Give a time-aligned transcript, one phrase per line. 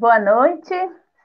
[0.00, 0.74] Boa noite,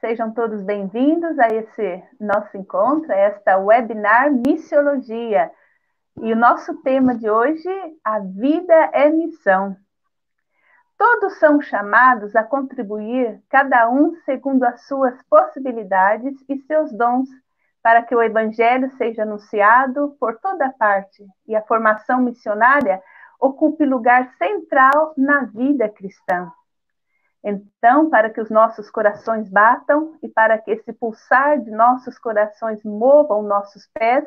[0.02, 5.50] sejam todos bem-vindos a esse nosso encontro, a esta webinar Missiologia.
[6.20, 7.70] E o nosso tema de hoje,
[8.04, 9.74] a vida é missão.
[10.98, 17.30] Todos são chamados a contribuir, cada um segundo as suas possibilidades e seus dons,
[17.82, 23.02] para que o Evangelho seja anunciado por toda parte e a formação missionária
[23.40, 26.52] ocupe lugar central na vida cristã.
[27.48, 32.82] Então, para que os nossos corações batam e para que esse pulsar de nossos corações
[32.82, 34.26] movam nossos pés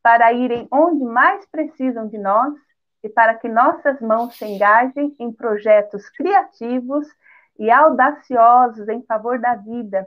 [0.00, 2.54] para irem onde mais precisam de nós
[3.02, 7.04] e para que nossas mãos se engajem em projetos criativos
[7.58, 10.06] e audaciosos em favor da vida,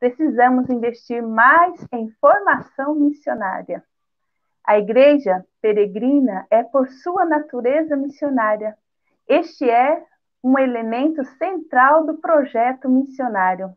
[0.00, 3.80] precisamos investir mais em formação missionária.
[4.66, 8.76] A igreja peregrina é por sua natureza missionária.
[9.28, 10.04] Este é
[10.42, 13.76] um elemento central do projeto missionário.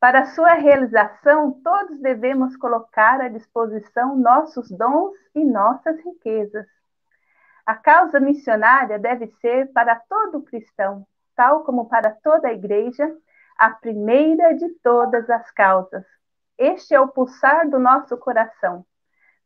[0.00, 6.66] Para sua realização, todos devemos colocar à disposição nossos dons e nossas riquezas.
[7.64, 13.10] A causa missionária deve ser para todo cristão, tal como para toda a igreja,
[13.56, 16.04] a primeira de todas as causas.
[16.58, 18.84] Este é o pulsar do nosso coração.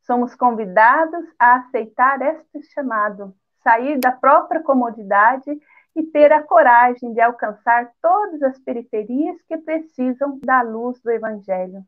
[0.00, 5.56] Somos convidados a aceitar este chamado, sair da própria comodidade
[5.98, 11.82] e ter a coragem de alcançar todas as periferias que precisam da luz do Evangelho.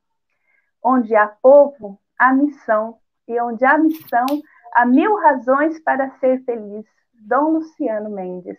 [0.82, 2.98] Onde há povo, há missão,
[3.28, 4.26] e onde há missão,
[4.74, 6.84] há mil razões para ser feliz.
[7.14, 8.58] Dom Luciano Mendes.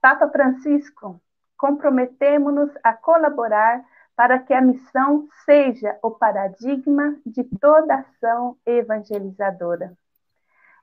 [0.00, 1.20] Papa Francisco,
[1.58, 3.84] comprometemo-nos a colaborar
[4.16, 9.92] para que a missão seja o paradigma de toda ação evangelizadora.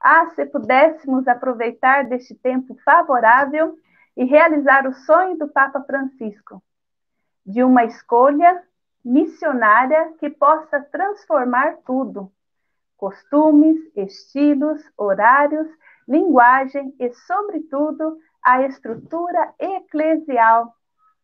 [0.05, 3.79] Ah, se pudéssemos aproveitar deste tempo favorável
[4.17, 6.61] e realizar o sonho do Papa Francisco,
[7.45, 8.61] de uma escolha
[9.03, 12.29] missionária que possa transformar tudo:
[12.97, 15.69] costumes, estilos, horários,
[16.05, 20.75] linguagem e, sobretudo, a estrutura eclesial,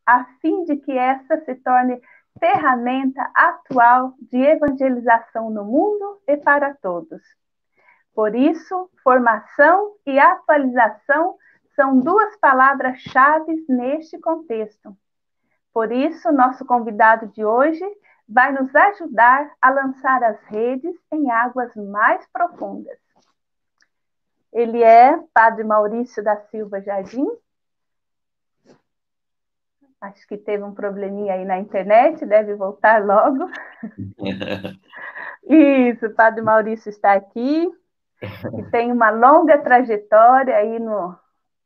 [0.05, 2.01] a fim de que essa se torne
[2.39, 7.21] ferramenta atual de evangelização no mundo e para todos.
[8.13, 11.37] Por isso, formação e atualização
[11.75, 14.95] são duas palavras-chave neste contexto.
[15.73, 17.85] Por isso, nosso convidado de hoje
[18.27, 22.97] vai nos ajudar a lançar as redes em águas mais profundas.
[24.51, 27.27] Ele é Padre Maurício da Silva Jardim.
[30.01, 33.49] Acho que teve um probleminha aí na internet, deve voltar logo.
[35.47, 37.71] Isso, Padre Maurício está aqui
[38.19, 41.17] que tem uma longa trajetória aí no,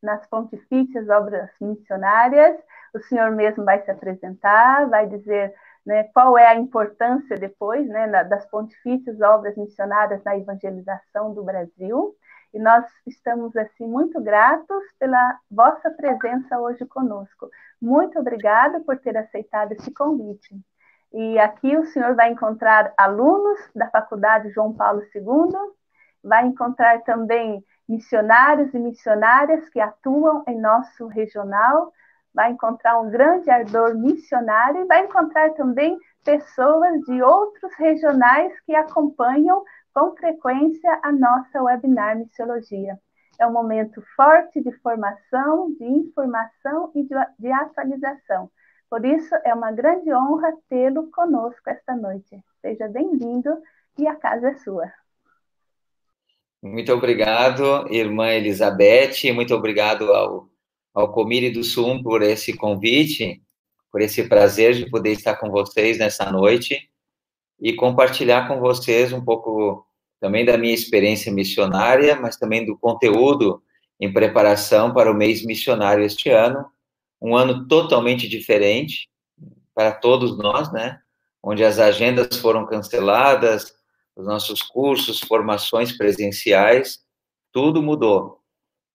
[0.01, 2.57] nas pontifícias obras missionárias.
[2.93, 5.53] O senhor mesmo vai se apresentar, vai dizer
[5.85, 12.15] né, qual é a importância depois né, das pontifícias obras missionárias na evangelização do Brasil.
[12.53, 17.49] E nós estamos assim muito gratos pela vossa presença hoje conosco.
[17.81, 20.55] Muito obrigada por ter aceitado esse convite.
[21.11, 25.73] E aqui o senhor vai encontrar alunos da Faculdade João Paulo II,
[26.23, 31.91] vai encontrar também missionários e missionárias que atuam em nosso regional,
[32.33, 38.73] vai encontrar um grande ardor missionário e vai encontrar também pessoas de outros regionais que
[38.73, 39.63] acompanham
[39.93, 42.97] com frequência a nossa webinar Missiologia.
[43.39, 48.49] É um momento forte de formação, de informação e de, de atualização.
[48.89, 52.43] Por isso, é uma grande honra tê-lo conosco esta noite.
[52.61, 53.61] Seja bem-vindo
[53.97, 55.02] e a casa é sua.
[56.63, 60.47] Muito obrigado, irmã Elizabeth, muito obrigado ao,
[60.93, 63.41] ao Comire do Sum por esse convite,
[63.91, 66.89] por esse prazer de poder estar com vocês nessa noite
[67.59, 69.85] e compartilhar com vocês um pouco
[70.21, 73.61] também da minha experiência missionária, mas também do conteúdo
[73.99, 76.65] em preparação para o mês missionário este ano,
[77.21, 79.09] um ano totalmente diferente
[79.75, 80.97] para todos nós, né?
[81.43, 83.75] Onde as agendas foram canceladas,
[84.15, 86.99] os nossos cursos, formações presenciais,
[87.51, 88.39] tudo mudou.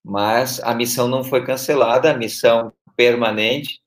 [0.04, 3.80] Mas a missão não foi cancelada, a missão permanente.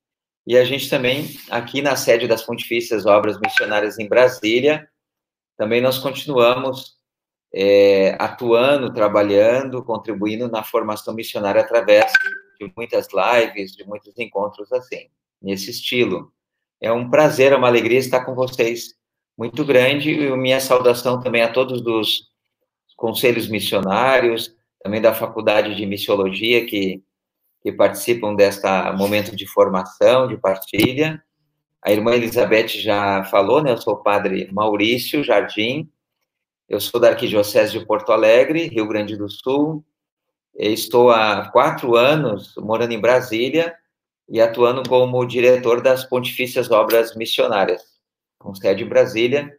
[0.45, 4.89] E a gente também, aqui na sede das Pontifícias Obras Missionárias em Brasília,
[5.57, 6.97] também nós continuamos
[7.53, 12.11] é, atuando, trabalhando, contribuindo na formação missionária através
[12.59, 15.09] de muitas lives, de muitos encontros assim,
[15.41, 16.33] nesse estilo.
[16.79, 18.95] É um prazer, é uma alegria estar com vocês
[19.37, 22.29] muito grande e minha saudação também a todos dos
[22.95, 27.03] conselhos missionários, também da Faculdade de Missiologia que,
[27.61, 31.21] que participam desta momento de formação, de partilha.
[31.81, 33.71] A irmã Elizabeth já falou, né?
[33.71, 35.89] Eu sou o padre Maurício Jardim,
[36.69, 39.83] eu sou da Arquidiocese de Porto Alegre, Rio Grande do Sul.
[40.55, 43.75] Estou há quatro anos morando em Brasília
[44.29, 48.00] e atuando como diretor das Pontifícias Obras Missionárias
[48.41, 49.51] com sede em Brasília.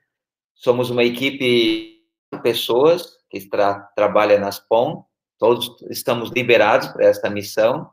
[0.54, 2.00] Somos uma equipe
[2.32, 5.04] de pessoas que tra trabalha nas POM,
[5.38, 7.90] todos estamos liberados para esta missão.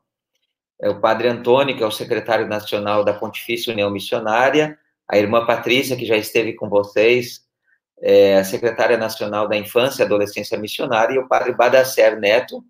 [0.81, 4.77] É o padre Antônio, que é o secretário nacional da Pontifícia União Missionária,
[5.07, 7.41] a irmã Patrícia, que já esteve com vocês,
[8.01, 12.63] é a secretária nacional da Infância e Adolescência Missionária, e o padre Badacer Neto,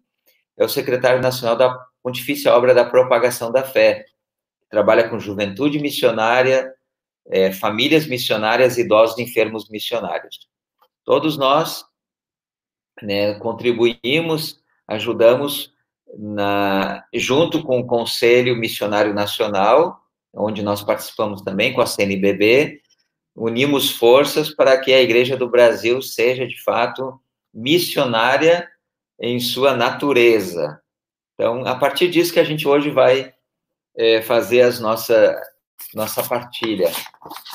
[0.58, 4.06] é o secretário nacional da Pontifícia Obra da Propagação da Fé,
[4.70, 6.74] trabalha com juventude missionária,
[7.30, 10.48] é, famílias missionárias e idosos enfermos missionários.
[11.06, 11.86] Todos nós
[13.02, 15.74] né, contribuímos, ajudamos
[16.18, 20.02] na, junto com o Conselho Missionário Nacional,
[20.34, 22.82] onde nós participamos também com a CNBB,
[23.36, 27.20] unimos forças para que a Igreja do Brasil seja, de fato,
[27.54, 28.68] missionária
[29.20, 30.82] em sua natureza.
[31.34, 33.34] Então, a partir disso que a gente hoje vai
[33.96, 35.36] é, fazer as nossa,
[35.94, 36.90] nossa partilha.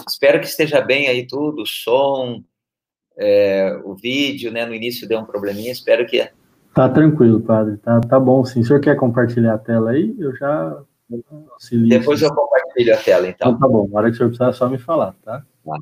[0.09, 2.43] Espero que esteja bem aí tudo, o som,
[3.17, 4.67] é, o vídeo, né?
[4.67, 6.29] No início deu um probleminha, espero que.
[6.75, 8.61] Tá tranquilo, padre, tá, tá bom sim.
[8.61, 10.15] O senhor quer compartilhar a tela aí?
[10.19, 10.83] Eu já
[11.53, 11.89] auxilio.
[11.89, 13.53] Depois eu compartilho a tela, então.
[13.53, 15.45] Então tá bom, na hora que o senhor precisar, é só me falar, tá?
[15.65, 15.79] tá.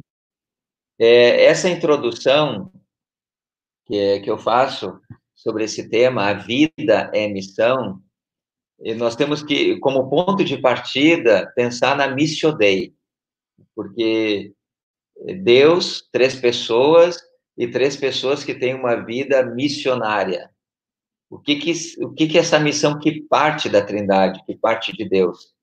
[0.99, 2.71] É, essa introdução
[3.87, 5.01] que, que eu faço
[5.35, 8.01] sobre esse tema, a vida é missão,
[8.83, 12.95] e nós temos que, como ponto de partida, pensar na Missio Dei,
[13.75, 14.53] porque
[15.43, 17.19] Deus, três pessoas,
[17.57, 20.51] e três pessoas que têm uma vida missionária.
[21.31, 25.09] O que que, o que que essa missão que parte da Trindade, que parte de
[25.09, 25.55] Deus?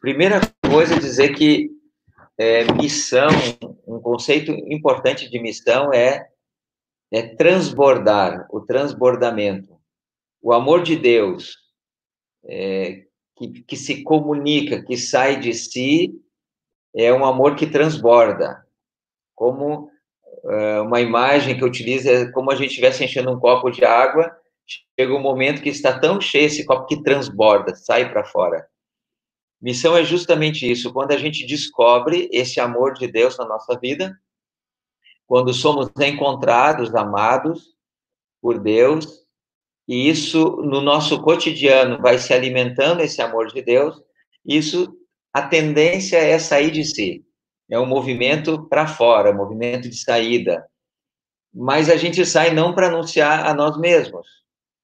[0.00, 1.70] Primeira coisa é dizer que
[2.38, 3.28] é, missão,
[3.86, 6.28] um conceito importante de missão é,
[7.10, 9.76] é transbordar, o transbordamento.
[10.42, 11.56] O amor de Deus,
[12.46, 13.04] é,
[13.36, 16.14] que, que se comunica, que sai de si,
[16.94, 18.64] é um amor que transborda.
[19.34, 19.90] Como
[20.44, 23.84] é, uma imagem que eu utilizo é como a gente estivesse enchendo um copo de
[23.84, 24.34] água,
[24.98, 28.66] chega um momento que está tão cheio esse copo que transborda, sai para fora.
[29.60, 34.16] Missão é justamente isso, quando a gente descobre esse amor de Deus na nossa vida,
[35.26, 37.74] quando somos encontrados, amados
[38.40, 39.25] por Deus,
[39.88, 44.02] e isso no nosso cotidiano vai se alimentando esse amor de Deus,
[44.44, 44.96] isso
[45.32, 47.24] a tendência é sair de si.
[47.70, 50.64] É um movimento para fora, um movimento de saída.
[51.52, 54.26] Mas a gente sai não para anunciar a nós mesmos.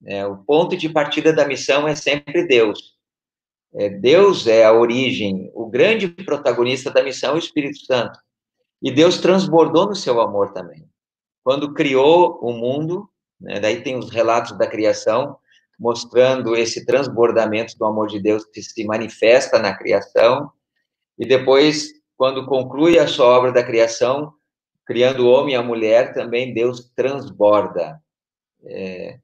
[0.05, 2.97] É, o ponto de partida da missão é sempre Deus.
[3.75, 8.19] É, Deus é a origem, o grande protagonista da missão o Espírito Santo.
[8.83, 10.85] E Deus transbordou no seu amor também.
[11.45, 13.09] Quando criou o mundo,
[13.43, 13.61] né?
[13.61, 15.37] Daí tem os relatos da criação,
[15.79, 20.51] mostrando esse transbordamento do amor de Deus que se manifesta na criação.
[21.19, 24.33] E depois, quando conclui a sua obra da criação,
[24.87, 28.01] criando o homem e a mulher, também Deus transborda.
[28.65, 29.19] É,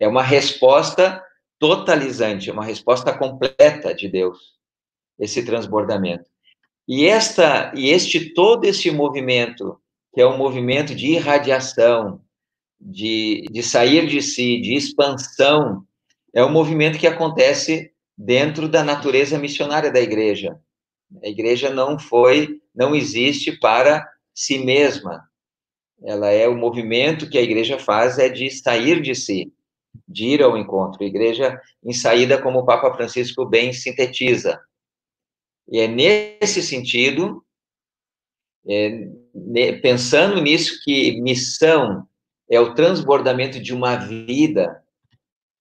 [0.00, 1.24] é uma resposta
[1.58, 4.38] totalizante, uma resposta completa de Deus,
[5.18, 6.26] esse transbordamento.
[6.86, 9.78] E esta e este todo esse movimento,
[10.14, 12.22] que é um movimento de irradiação,
[12.80, 15.84] de, de sair de si, de expansão,
[16.34, 20.58] é um movimento que acontece dentro da natureza missionária da igreja.
[21.22, 25.24] A igreja não foi, não existe para si mesma.
[26.02, 29.52] Ela é o movimento que a igreja faz é de sair de si,
[30.06, 31.02] de ir ao encontro.
[31.02, 34.60] A igreja em saída, como o Papa Francisco bem sintetiza.
[35.70, 37.44] E é nesse sentido,
[38.66, 39.08] é,
[39.82, 42.07] pensando nisso, que missão
[42.48, 44.82] é o transbordamento de uma vida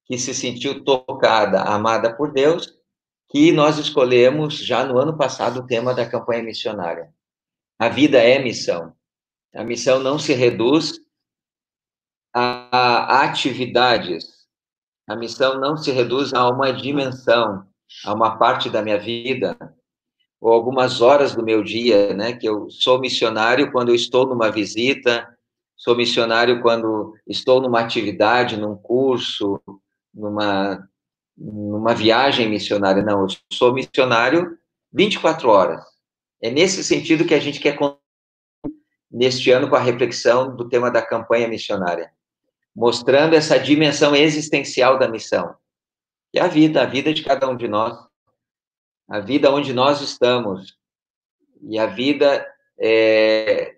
[0.06, 2.78] que se sentiu tocada, amada por Deus,
[3.30, 7.14] que nós escolhemos já no ano passado o tema da campanha missionária.
[7.78, 8.94] A vida é missão.
[9.54, 11.00] A missão não se reduz
[12.34, 14.48] a, atividades.
[15.06, 17.68] A missão não se reduz a uma dimensão,
[18.06, 19.58] a uma parte da minha vida,
[20.40, 22.34] ou algumas horas do meu dia, né?
[22.34, 25.37] Que eu sou missionário quando eu estou numa visita,
[25.88, 29.62] sou missionário quando estou numa atividade, num curso,
[30.14, 30.86] numa
[31.38, 33.02] numa viagem missionária.
[33.02, 34.58] Não, eu sou missionário
[34.92, 35.86] 24 horas.
[36.42, 37.78] É nesse sentido que a gente quer
[39.10, 42.12] neste ano com a reflexão do tema da campanha missionária,
[42.76, 45.56] mostrando essa dimensão existencial da missão.
[46.34, 47.98] E a vida, a vida de cada um de nós,
[49.08, 50.76] a vida onde nós estamos,
[51.62, 52.46] e a vida
[52.78, 53.77] é,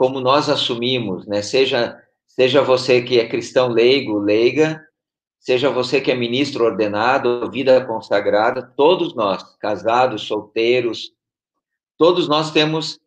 [0.00, 1.42] como nós assumimos, né?
[1.42, 4.82] Seja, seja você que é cristão leigo, leiga,
[5.38, 11.12] seja você que é ministro ordenado, vida consagrada, todos nós, casados, solteiros,
[11.98, 12.98] todos nós temos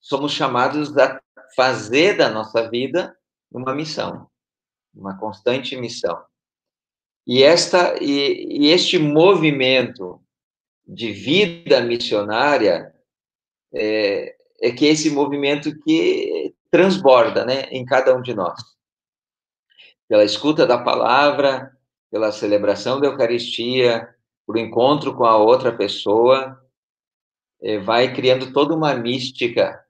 [0.00, 1.20] somos chamados a
[1.54, 3.16] fazer da nossa vida
[3.52, 4.28] uma missão,
[4.92, 6.20] uma constante missão.
[7.24, 10.20] E esta e, e este movimento
[10.84, 12.92] de vida missionária
[13.72, 16.39] é, é que esse movimento que
[16.70, 18.60] transborda, né, em cada um de nós.
[20.08, 21.70] Pela escuta da palavra,
[22.10, 24.08] pela celebração da Eucaristia,
[24.46, 26.60] por encontro com a outra pessoa,
[27.62, 29.84] é, vai criando toda uma mística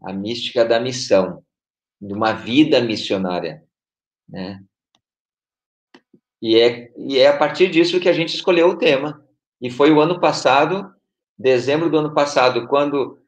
[0.00, 1.42] a mística da missão,
[2.00, 3.64] de uma vida missionária,
[4.28, 4.62] né?
[6.40, 9.26] E é, e é a partir disso que a gente escolheu o tema.
[9.60, 10.88] E foi o ano passado,
[11.36, 13.18] dezembro do ano passado, quando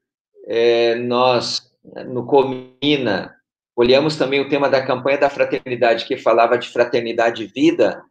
[0.47, 3.37] é, nós, no Comina,
[3.75, 8.03] olhamos também o tema da campanha da fraternidade, que falava de fraternidade e vida,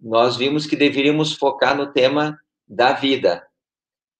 [0.00, 3.46] nós vimos que deveríamos focar no tema da vida.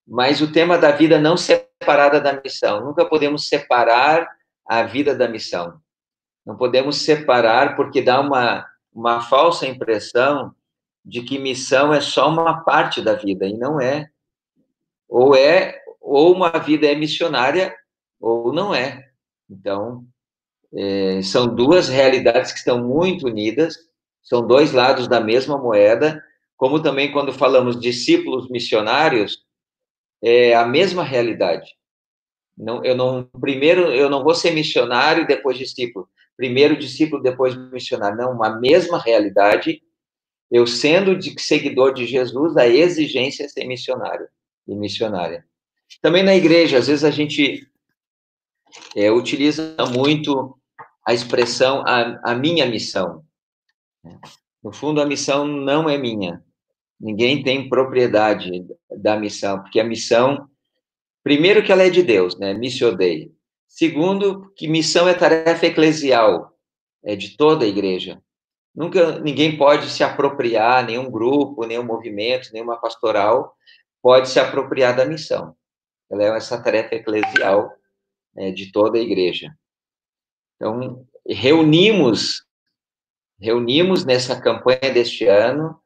[0.06, 2.82] Mas o tema da vida não se separada da missão.
[2.82, 4.26] Nunca podemos separar
[4.66, 5.78] a vida da missão.
[6.44, 10.54] Não podemos separar porque dá uma, uma falsa impressão
[11.04, 14.08] de que missão é só uma parte da vida, e não é.
[15.06, 17.74] Ou é, ou uma vida é missionária,
[18.24, 19.10] ou não é.
[19.50, 20.06] Então,
[20.72, 23.76] é, são duas realidades que estão muito unidas,
[24.22, 26.22] são dois lados da mesma moeda,
[26.56, 29.44] como também quando falamos discípulos missionários,
[30.22, 31.70] é a mesma realidade.
[32.56, 36.08] Não, eu não, primeiro, eu não vou ser missionário e depois discípulo.
[36.34, 38.16] Primeiro discípulo, depois missionário.
[38.16, 39.82] Não, uma mesma realidade.
[40.50, 44.26] Eu sendo de seguidor de Jesus, a exigência é ser missionário
[44.66, 45.44] e missionária.
[46.00, 47.68] Também na igreja, às vezes a gente
[48.94, 50.58] é, utiliza muito
[51.06, 53.24] a expressão a, a minha missão.
[54.62, 56.42] No fundo, a missão não é minha.
[56.98, 60.48] Ninguém tem propriedade da missão, porque a missão,
[61.22, 62.54] primeiro que ela é de Deus, né?
[62.54, 63.30] Missio Dei.
[63.68, 66.56] Segundo, que missão é tarefa eclesial,
[67.04, 68.22] é de toda a igreja.
[68.74, 73.54] Nunca ninguém pode se apropriar, nenhum grupo, nenhum movimento, nenhuma pastoral
[74.02, 75.54] pode se apropriar da missão.
[76.10, 77.70] Ela é essa tarefa eclesial
[78.34, 79.54] né, de toda a igreja.
[80.56, 82.44] Então, reunimos
[83.38, 85.78] reunimos nessa campanha deste ano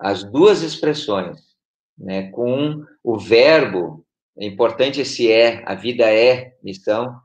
[0.00, 1.40] as duas expressões,
[1.96, 4.04] né, com o verbo,
[4.36, 7.18] é importante esse é, a vida é missão,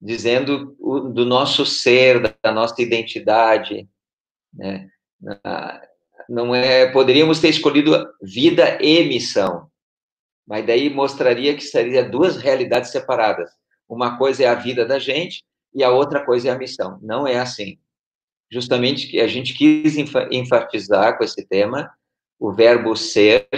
[0.00, 3.88] dizendo o, do nosso ser, da nossa identidade,
[4.52, 4.88] né,
[6.28, 9.68] não é, poderíamos ter escolhido vida e missão,
[10.46, 13.50] mas daí mostraria que seria duas realidades separadas.
[13.90, 15.42] Uma coisa é a vida da gente
[15.74, 17.00] e a outra coisa é a missão.
[17.02, 17.76] Não é assim.
[18.48, 19.96] Justamente que a gente quis
[20.30, 21.90] enfatizar com esse tema
[22.38, 23.48] o verbo ser,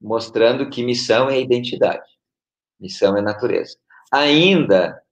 [0.00, 2.08] mostrando que missão é identidade,
[2.78, 3.76] missão é natureza.
[4.12, 5.02] Ainda,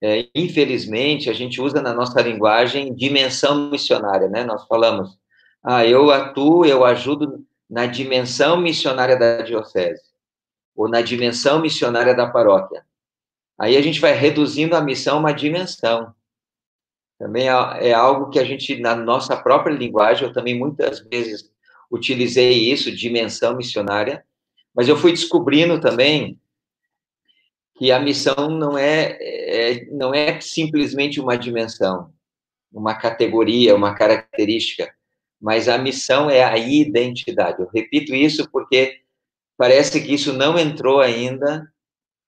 [0.00, 4.44] é, infelizmente, a gente usa na nossa linguagem dimensão missionária, né?
[4.44, 5.18] Nós falamos,
[5.64, 10.04] ah, eu atuo, eu ajudo na dimensão missionária da diocese,
[10.74, 12.85] ou na dimensão missionária da paróquia.
[13.58, 16.14] Aí a gente vai reduzindo a missão a uma dimensão.
[17.18, 21.50] Também é, é algo que a gente, na nossa própria linguagem, eu também muitas vezes
[21.90, 24.24] utilizei isso, dimensão missionária,
[24.74, 26.38] mas eu fui descobrindo também
[27.76, 32.12] que a missão não é, é, não é simplesmente uma dimensão,
[32.72, 34.92] uma categoria, uma característica,
[35.40, 37.60] mas a missão é a identidade.
[37.60, 39.00] Eu repito isso porque
[39.56, 41.70] parece que isso não entrou ainda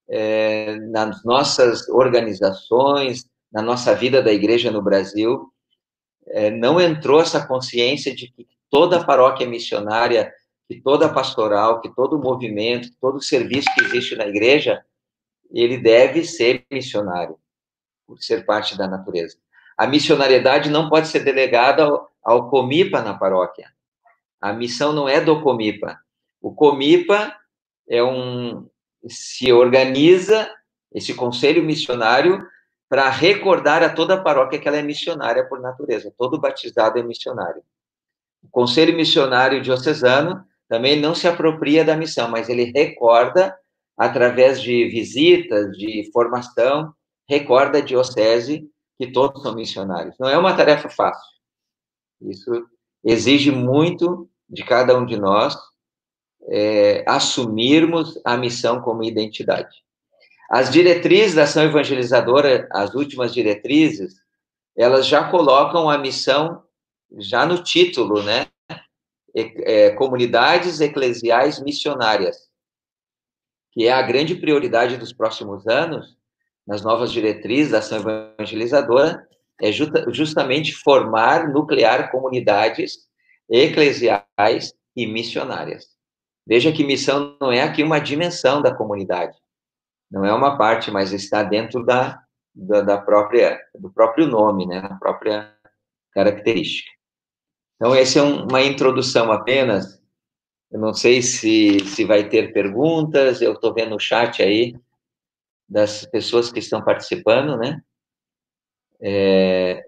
[0.09, 5.51] é, nas nossas organizações, na nossa vida da igreja no Brasil,
[6.27, 10.31] é, não entrou essa consciência de que toda paróquia missionária,
[10.67, 14.83] que toda pastoral, que todo movimento, todo serviço que existe na igreja,
[15.51, 17.37] ele deve ser missionário.
[18.05, 19.37] por ser parte da natureza.
[19.77, 23.71] A missionariedade não pode ser delegada ao, ao comipa na paróquia.
[24.41, 25.99] A missão não é do comipa.
[26.41, 27.35] O comipa
[27.87, 28.67] é um
[29.07, 30.49] se organiza
[30.93, 32.45] esse conselho missionário
[32.89, 36.13] para recordar a toda a paróquia que ela é missionária por natureza.
[36.17, 37.61] Todo batizado é missionário.
[38.43, 43.55] O conselho missionário diocesano também não se apropria da missão, mas ele recorda
[43.97, 46.93] através de visitas, de formação,
[47.27, 50.15] recorda a diocese que todos são missionários.
[50.19, 51.29] Não é uma tarefa fácil.
[52.21, 52.65] Isso
[53.03, 55.55] exige muito de cada um de nós
[56.49, 59.83] é, assumirmos a missão como identidade.
[60.49, 64.15] As diretrizes da ação evangelizadora, as últimas diretrizes,
[64.75, 66.63] elas já colocam a missão
[67.17, 68.47] já no título, né?
[69.35, 72.49] É, é, comunidades eclesiais missionárias,
[73.71, 76.17] que é a grande prioridade dos próximos anos,
[76.65, 79.27] nas novas diretrizes da ação evangelizadora,
[79.61, 83.07] é justa, justamente formar, nuclear comunidades
[83.47, 85.98] eclesiais e missionárias.
[86.49, 89.37] Veja que missão não é aqui uma dimensão da comunidade,
[90.09, 92.23] não é uma parte, mas está dentro da,
[92.55, 95.55] da, da própria, do próprio nome, né, a própria
[96.11, 96.89] característica.
[97.75, 100.01] Então, essa é um, uma introdução apenas.
[100.71, 104.75] Eu não sei se, se vai ter perguntas, eu estou vendo o chat aí
[105.69, 107.79] das pessoas que estão participando, né?
[108.99, 109.85] É,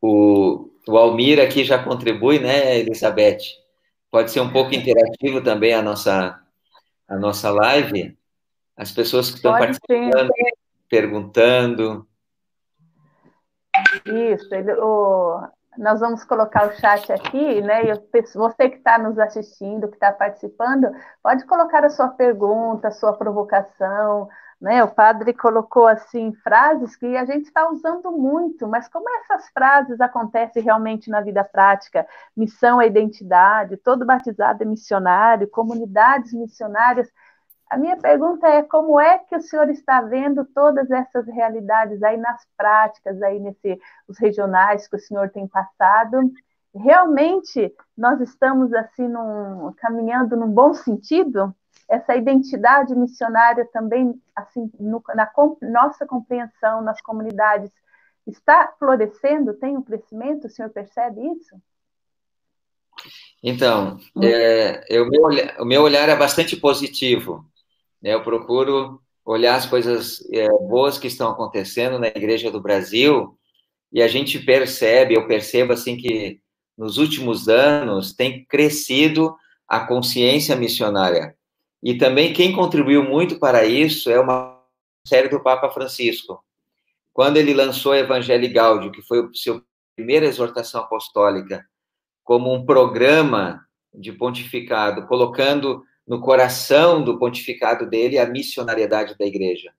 [0.00, 3.65] o, o Almir aqui já contribui, né, Elizabeth?
[4.10, 6.40] Pode ser um pouco interativo também a nossa,
[7.08, 8.16] a nossa live.
[8.76, 10.32] As pessoas que estão Pode participando,
[10.88, 12.08] perguntando.
[14.04, 15.40] Isso, ele, o,
[15.78, 17.82] nós vamos colocar o chat aqui, né?
[17.84, 20.90] E você que está nos assistindo, que está participando,
[21.22, 24.28] pode colocar a sua pergunta, a sua provocação,
[24.60, 24.82] né?
[24.82, 30.00] O padre colocou assim frases que a gente está usando muito, mas como essas frases
[30.00, 32.06] acontecem realmente na vida prática?
[32.36, 37.08] Missão é identidade, todo batizado é missionário, comunidades missionárias.
[37.68, 42.16] A minha pergunta é como é que o senhor está vendo todas essas realidades aí
[42.16, 46.30] nas práticas, aí nesse os regionais que o senhor tem passado?
[46.74, 51.54] Realmente nós estamos assim num, caminhando num bom sentido?
[51.88, 57.70] Essa identidade missionária também, assim, no, na com, nossa compreensão nas comunidades,
[58.26, 59.54] está florescendo?
[59.54, 60.46] Tem um crescimento?
[60.46, 61.56] O senhor percebe isso?
[63.42, 65.22] Então, é, eu, o, meu,
[65.60, 67.44] o meu olhar é bastante positivo.
[68.02, 68.14] Né?
[68.14, 73.36] Eu procuro olhar as coisas é, boas que estão acontecendo na Igreja do Brasil
[73.92, 76.40] e a gente percebe, eu percebo assim que
[76.76, 79.34] nos últimos anos tem crescido
[79.66, 81.34] a consciência missionária.
[81.82, 84.60] E também quem contribuiu muito para isso é uma
[85.06, 86.42] série do Papa Francisco.
[87.12, 89.62] Quando ele lançou o Evangelho Gaudium, que foi a sua
[89.94, 91.64] primeira exortação apostólica,
[92.22, 99.72] como um programa de pontificado, colocando no coração do pontificado dele a missionariedade da igreja.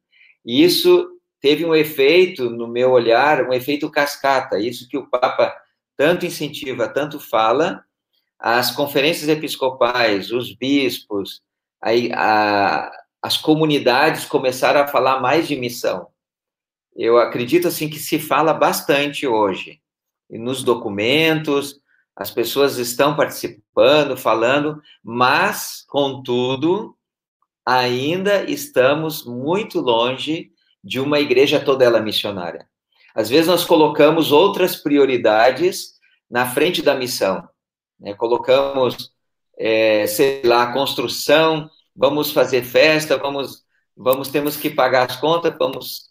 [0.46, 5.56] E isso teve um efeito, no meu olhar, um efeito cascata, isso que o Papa
[5.96, 7.84] tanto incentiva, tanto fala,
[8.40, 11.42] as conferências episcopais, os bispos,
[11.82, 16.08] aí, a, as comunidades começaram a falar mais de missão.
[16.96, 19.82] Eu acredito assim que se fala bastante hoje,
[20.30, 21.80] nos documentos,
[22.16, 26.98] as pessoas estão participando, falando, mas, contudo,
[27.64, 30.52] ainda estamos muito longe
[30.84, 32.68] de uma igreja toda ela missionária.
[33.14, 35.94] Às vezes nós colocamos outras prioridades
[36.30, 37.48] na frente da missão.
[38.00, 38.14] Né?
[38.14, 39.12] Colocamos,
[39.58, 43.64] é, sei lá, construção, vamos fazer festa, vamos,
[43.96, 46.08] vamos temos que pagar as contas, vamos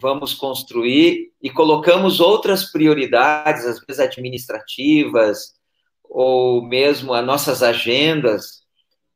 [0.00, 5.54] vamos construir e colocamos outras prioridades, às vezes administrativas,
[6.02, 8.62] ou mesmo as nossas agendas,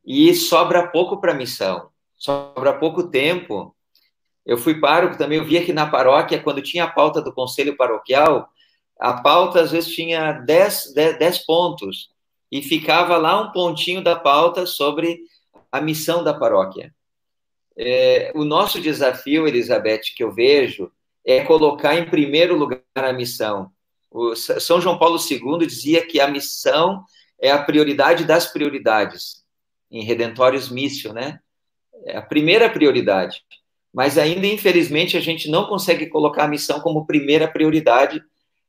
[0.04, 3.74] e sobra pouco para a missão, sobra pouco tempo.
[4.44, 7.76] Eu fui pároco também, eu via que na paróquia, quando tinha a pauta do conselho
[7.76, 8.48] paroquial,
[8.98, 12.10] a pauta às vezes tinha 10, 10, 10 pontos,
[12.50, 15.20] e ficava lá um pontinho da pauta sobre
[15.70, 16.94] a missão da paróquia.
[17.76, 20.90] É, o nosso desafio, Elizabeth, que eu vejo,
[21.24, 23.70] é colocar em primeiro lugar a missão.
[24.10, 27.04] O São João Paulo II dizia que a missão
[27.40, 29.44] é a prioridade das prioridades,
[29.90, 31.38] em Redentórios Missio, né?
[32.06, 33.42] É a primeira prioridade.
[33.92, 38.22] Mas ainda, infelizmente, a gente não consegue colocar a missão como primeira prioridade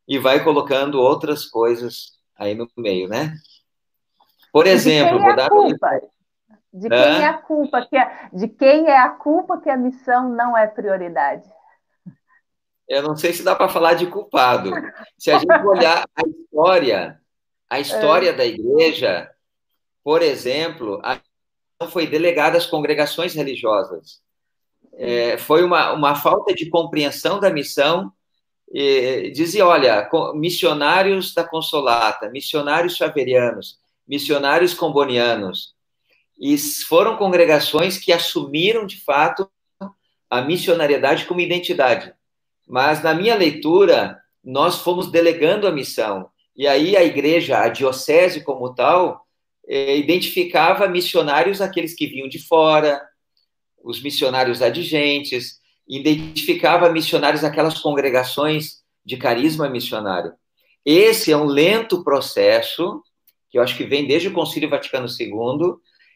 [0.07, 3.35] e vai colocando outras coisas aí no meio, né?
[4.51, 5.49] Por exemplo, vou dar.
[5.49, 6.01] Culpa?
[6.71, 7.85] De quem é, é a culpa?
[7.85, 11.49] Que a, de quem é a culpa que a missão não é prioridade?
[12.89, 14.71] eu não sei se dá para falar de culpado.
[15.17, 17.21] Se a gente olhar a história,
[17.69, 18.33] a história é.
[18.33, 19.29] da igreja,
[20.03, 21.19] por exemplo, a
[21.91, 24.21] foi delegada às congregações religiosas.
[24.93, 28.11] É, foi uma, uma falta de compreensão da missão.
[28.69, 33.79] E, dizia, olha, missionários da Consolata, missionários xaverianos,
[34.09, 35.75] missionários combonianos,
[36.39, 39.47] e foram congregações que assumiram, de fato,
[40.29, 42.13] a missionariedade como identidade.
[42.67, 46.29] Mas, na minha leitura, nós fomos delegando a missão.
[46.55, 49.25] E aí a igreja, a diocese como tal,
[49.67, 53.01] eh, identificava missionários aqueles que vinham de fora,
[53.83, 60.33] os missionários adigentes, identificava missionários aquelas congregações de carisma missionário.
[60.85, 63.03] Esse é um lento processo,
[63.49, 65.75] que eu acho que vem desde o Concílio Vaticano II,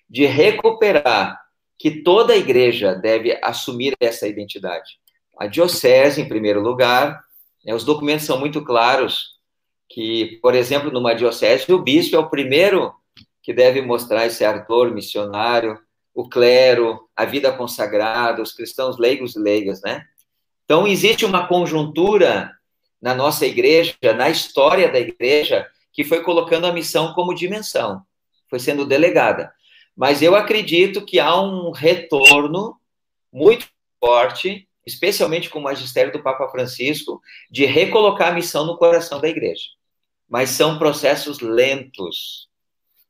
[0.09, 1.39] de recuperar
[1.77, 4.99] que toda a igreja deve assumir essa identidade.
[5.37, 7.19] A diocese, em primeiro lugar,
[7.65, 9.33] né, os documentos são muito claros
[9.89, 12.93] que, por exemplo, numa diocese, o bispo é o primeiro
[13.41, 15.77] que deve mostrar esse ardor missionário,
[16.13, 20.05] o clero, a vida consagrada, os cristãos leigos e leigas, né?
[20.63, 22.51] Então, existe uma conjuntura
[23.01, 28.01] na nossa igreja, na história da igreja, que foi colocando a missão como dimensão,
[28.49, 29.53] foi sendo delegada.
[29.95, 32.75] Mas eu acredito que há um retorno
[33.31, 33.67] muito
[33.99, 39.29] forte, especialmente com o magistério do Papa Francisco, de recolocar a missão no coração da
[39.29, 39.63] igreja.
[40.27, 42.49] Mas são processos lentos,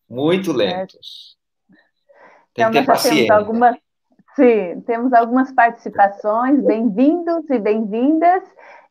[0.10, 1.38] muito lentos.
[2.54, 3.76] Tem então, que ter já temos algumas,
[4.36, 8.44] sim, temos algumas participações, bem-vindos e bem-vindas.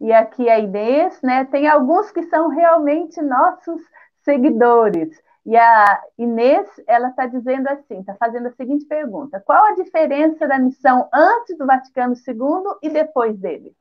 [0.03, 1.45] E aqui a Inês, né?
[1.45, 3.81] Tem alguns que são realmente nossos
[4.25, 5.09] seguidores.
[5.47, 10.49] E a Inês, ela está dizendo assim, está fazendo a seguinte pergunta: qual a diferença
[10.49, 13.73] da missão antes do Vaticano II e depois dele?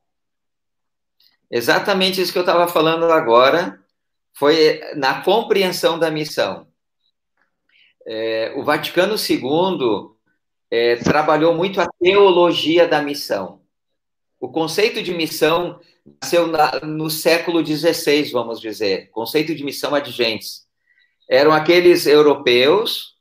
[1.49, 3.79] Exatamente isso que eu estava falando agora,
[4.37, 6.67] foi na compreensão da missão.
[8.05, 10.11] É, o Vaticano II
[10.69, 13.59] é, trabalhou muito a teologia da missão.
[14.39, 15.79] O conceito de missão
[16.21, 20.65] nasceu na, no século XVI, vamos dizer, conceito de missão adigentes.
[21.29, 23.15] Eram aqueles europeus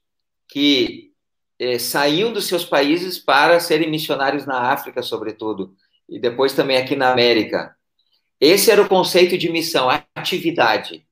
[0.49, 1.13] que
[1.59, 5.75] é, saíam dos seus países para serem missionários na África, sobretudo,
[6.09, 7.77] e depois também aqui na América.
[8.41, 11.07] Esse era o conceito de missão, atividade.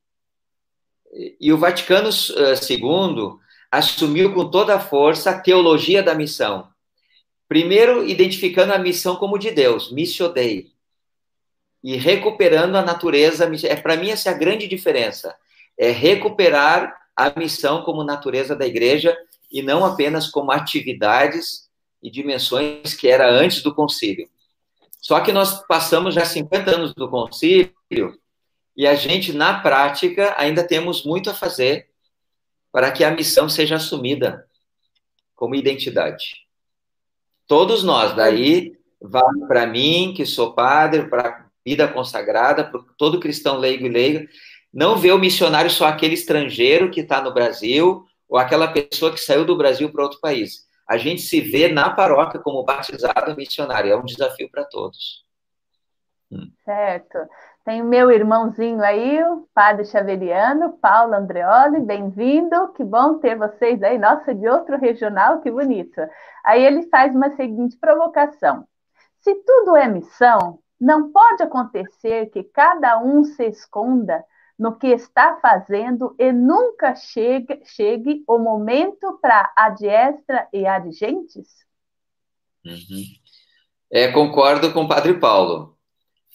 [1.40, 3.38] E o Vaticano II
[3.70, 6.68] assumiu com toda a força a teologia da missão.
[7.46, 10.72] Primeiro, identificando a missão como de Deus, missio Dei,
[11.82, 13.50] e recuperando a natureza.
[13.64, 15.34] É para mim essa é a grande diferença,
[15.76, 19.16] é recuperar a missão como natureza da igreja
[19.50, 21.68] e não apenas como atividades
[22.02, 24.28] e dimensões que era antes do concílio.
[25.00, 27.72] Só que nós passamos já 50 anos do concílio
[28.76, 31.88] e a gente na prática ainda temos muito a fazer
[32.70, 34.46] para que a missão seja assumida
[35.34, 36.46] como identidade.
[37.46, 43.58] Todos nós, daí vale para mim, que sou padre, para vida consagrada, para todo cristão
[43.58, 44.26] leigo e leiga,
[44.72, 49.20] não vê o missionário só aquele estrangeiro que está no Brasil ou aquela pessoa que
[49.20, 50.66] saiu do Brasil para outro país.
[50.88, 53.92] A gente se vê na paróquia como batizado missionário.
[53.92, 55.24] É um desafio para todos.
[56.32, 56.50] Hum.
[56.64, 57.18] Certo.
[57.64, 63.82] Tem o meu irmãozinho aí, o padre Xaveriano, Paulo Andreoli, bem-vindo, que bom ter vocês
[63.82, 66.00] aí, nossa, de outro regional, que bonito.
[66.42, 68.64] Aí ele faz uma seguinte provocação:
[69.20, 74.24] se tudo é missão, não pode acontecer que cada um se esconda
[74.58, 81.48] no que está fazendo e nunca chegue, chegue o momento para a diestra e adigentes?
[82.64, 83.04] Uhum.
[83.90, 85.76] É, concordo com o padre Paulo.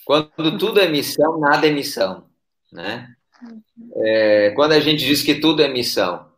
[0.05, 2.29] Quando tudo é missão, nada é missão,
[2.71, 3.13] né?
[3.95, 6.31] É, quando a gente diz que tudo é missão,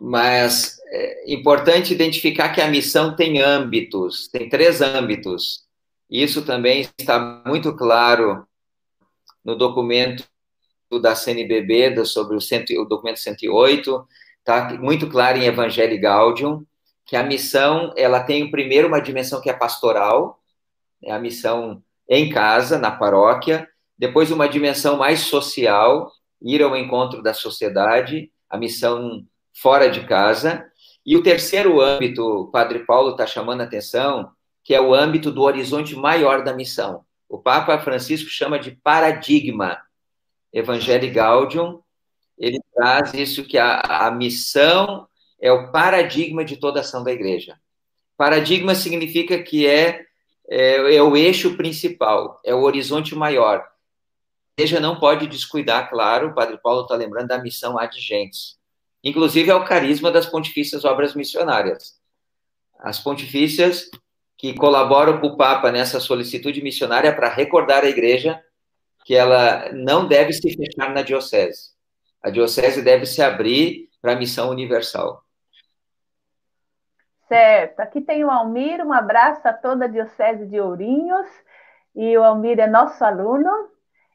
[0.00, 5.67] mas é importante identificar que a missão tem âmbitos, tem três âmbitos.
[6.10, 8.46] Isso também está muito claro
[9.44, 10.24] no documento
[11.02, 14.06] da CNBB sobre o, cento, o documento 108,
[14.38, 16.64] está muito claro em Evangelho Gaudium,
[17.04, 20.40] que a missão ela tem primeiro uma dimensão que é pastoral,
[21.02, 23.68] é a missão em casa, na paróquia,
[23.98, 30.64] depois uma dimensão mais social, ir ao encontro da sociedade, a missão fora de casa,
[31.04, 34.30] e o terceiro âmbito, o Padre Paulo está chamando a atenção,
[34.68, 37.02] que é o âmbito do horizonte maior da missão.
[37.26, 39.80] O Papa Francisco chama de paradigma.
[40.52, 41.80] Evangelii Gaudium,
[42.36, 45.08] ele traz isso que a, a missão
[45.40, 47.58] é o paradigma de toda ação da igreja.
[48.14, 50.04] Paradigma significa que é
[50.46, 53.60] é, é o eixo principal, é o horizonte maior.
[53.60, 58.58] A igreja não pode descuidar, claro, o Padre Paulo está lembrando da missão adigentes.
[59.02, 61.98] Inclusive, é o carisma das pontifícias obras missionárias.
[62.78, 63.88] As pontifícias
[64.38, 68.40] que colaboram com o Papa nessa solicitude missionária para recordar a igreja
[69.04, 71.70] que ela não deve se fechar na diocese.
[72.22, 75.24] A diocese deve se abrir para a missão universal.
[77.26, 77.80] Certo.
[77.80, 81.26] Aqui tem o Almir, um abraço a toda a Diocese de Ourinhos.
[81.94, 83.50] E o Almir é nosso aluno.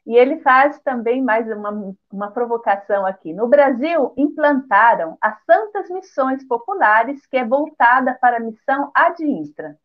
[0.06, 3.32] E ele faz também mais uma, uma provocação aqui.
[3.32, 9.78] No Brasil, implantaram as Santas Missões Populares, que é voltada para a missão ad intra.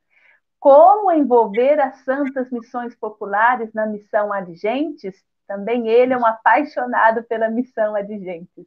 [0.60, 5.16] Como envolver as Santas Missões Populares na missão adigentes?
[5.48, 8.66] Também ele é um apaixonado pela missão adigentes.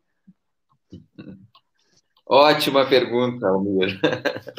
[2.27, 4.01] Ótima pergunta, Almir.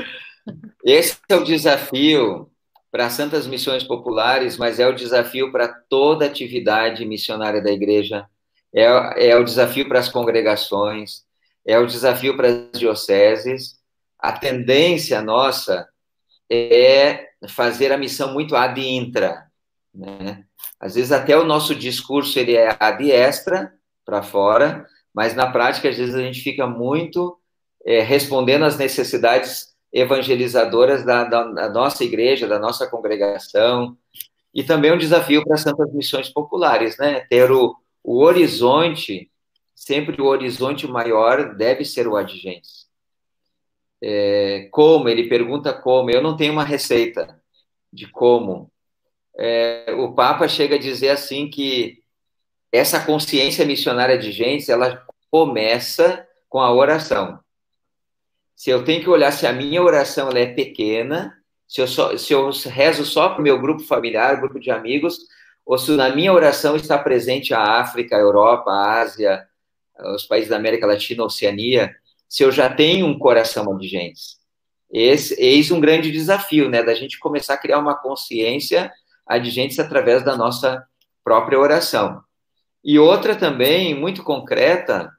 [0.86, 2.52] Esse é o desafio
[2.92, 8.28] para Santas Missões Populares, mas é o desafio para toda atividade missionária da igreja,
[8.72, 11.24] é, é o desafio para as congregações,
[11.66, 13.80] é o desafio para as dioceses.
[14.20, 15.88] A tendência nossa
[16.54, 19.48] é fazer a missão muito ad intra,
[19.94, 20.46] né?
[20.80, 23.74] Às vezes até o nosso discurso ele é ad extra,
[24.06, 27.38] para fora, mas na prática às vezes a gente fica muito
[27.86, 33.96] é, respondendo às necessidades evangelizadoras da, da, da, nossa igreja, da nossa congregação,
[34.54, 37.22] e também um desafio para as santas missões populares, né?
[37.30, 39.30] Ter o, o horizonte,
[39.76, 42.83] sempre o horizonte maior deve ser o adigente.
[44.06, 45.08] É, como?
[45.08, 46.12] Ele pergunta como.
[46.12, 47.42] Eu não tenho uma receita
[47.92, 48.70] de como.
[49.38, 52.00] É, o Papa chega a dizer assim que
[52.72, 57.40] essa consciência missionária de gente, ela começa com a oração
[58.64, 61.38] se eu tenho que olhar se a minha oração é pequena,
[61.68, 65.20] se eu, só, se eu rezo só para o meu grupo familiar, grupo de amigos,
[65.66, 69.46] ou se na minha oração está presente a África, a Europa, a Ásia,
[70.16, 71.94] os países da América Latina, a Oceania,
[72.34, 74.20] se eu já tenho um coração de gente.
[74.92, 78.92] Esse, eis um grande desafio, né, da gente começar a criar uma consciência
[79.40, 80.84] de gente através da nossa
[81.24, 82.24] própria oração.
[82.84, 85.12] E outra também, muito concreta,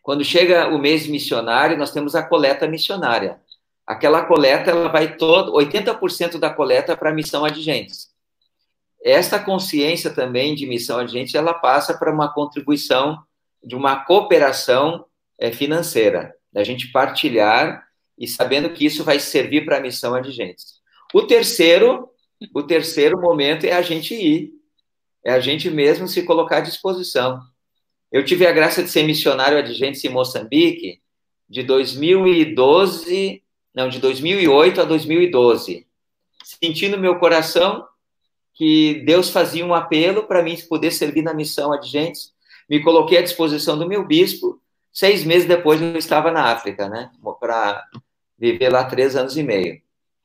[0.00, 3.40] quando chega o mês missionário, nós temos a coleta missionária.
[3.84, 8.12] Aquela coleta, ela vai todo, 80% da coleta para a missão adigentes.
[9.04, 13.20] Esta consciência também de missão adigente, ela passa para uma contribuição
[13.60, 15.04] de uma cooperação
[15.50, 17.84] financeira, da gente partilhar
[18.18, 20.80] e sabendo que isso vai servir para a missão adigentes.
[21.12, 22.08] O terceiro,
[22.54, 24.52] o terceiro momento é a gente ir,
[25.24, 27.40] é a gente mesmo se colocar à disposição.
[28.10, 31.00] Eu tive a graça de ser missionário adjunto em Moçambique
[31.48, 33.42] de 2012,
[33.74, 35.86] não, de 2008 a 2012.
[36.44, 37.86] Senti no meu coração
[38.54, 42.32] que Deus fazia um apelo para mim poder servir na missão adjuntos.
[42.68, 44.61] Me coloquei à disposição do meu bispo.
[44.92, 47.10] Seis meses depois eu estava na África, né?
[47.40, 47.84] Para
[48.38, 49.80] viver lá três anos e meio.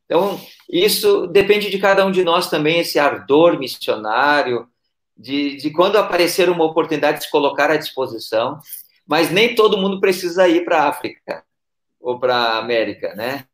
[0.05, 4.67] Então, isso depende de cada um de nós também, esse ardor missionário,
[5.15, 8.59] de, de quando aparecer uma oportunidade de se colocar à disposição,
[9.05, 11.43] mas nem todo mundo precisa ir para a África
[11.99, 13.45] ou para a América, né?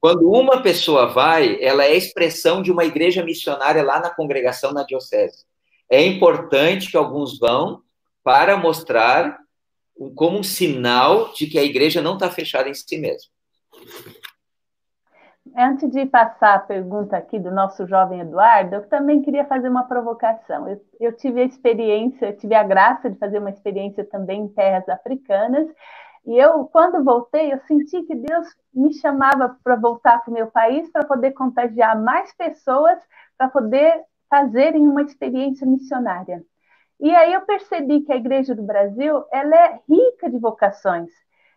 [0.00, 4.84] Quando uma pessoa vai, ela é expressão de uma igreja missionária lá na congregação, na
[4.84, 5.44] diocese.
[5.90, 7.82] É importante que alguns vão
[8.22, 9.38] para mostrar
[10.14, 13.30] como um sinal de que a igreja não está fechada em si mesma.
[15.56, 19.84] Antes de passar a pergunta aqui do nosso jovem Eduardo, eu também queria fazer uma
[19.84, 20.68] provocação.
[20.68, 24.86] Eu, eu, tive a experiência, tive a graça de fazer uma experiência também em terras
[24.88, 25.66] africanas,
[26.26, 30.48] e eu, quando voltei, eu senti que Deus me chamava para voltar para o meu
[30.48, 32.98] país para poder contagiar mais pessoas,
[33.38, 36.42] para poder fazerem uma experiência missionária.
[37.00, 41.10] E aí eu percebi que a Igreja do Brasil ela é rica de vocações.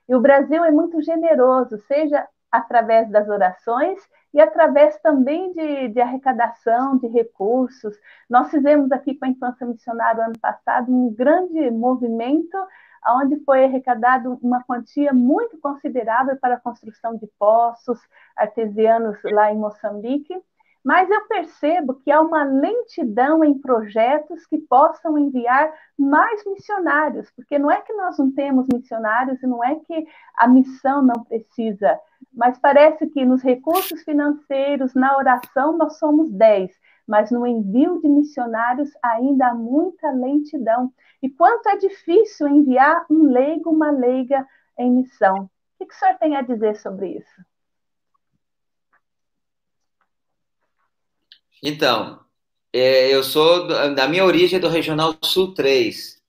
[0.07, 3.99] E o Brasil é muito generoso, seja através das orações
[4.33, 7.95] e através também de, de, arrecadação de recursos.
[8.29, 12.57] Nós fizemos aqui com a Infância Missionária ano passado um grande movimento
[13.07, 17.99] onde foi arrecadado uma quantia muito considerável para a construção de poços
[18.35, 20.35] artesianos lá em Moçambique.
[20.83, 27.59] Mas eu percebo que há uma lentidão em projetos que possam enviar mais missionários, porque
[27.59, 31.99] não é que nós não temos missionários e não é que a missão não precisa
[32.33, 36.71] mas parece que nos recursos financeiros, na oração, nós somos 10,
[37.07, 40.91] mas no envio de missionários ainda há muita lentidão.
[41.21, 44.45] E quanto é difícil enviar um leigo, uma leiga
[44.77, 45.49] em missão.
[45.79, 47.45] O que o senhor tem a dizer sobre isso?
[51.63, 52.19] Então,
[52.71, 56.19] é, eu sou, da minha origem é do Regional Sul 3.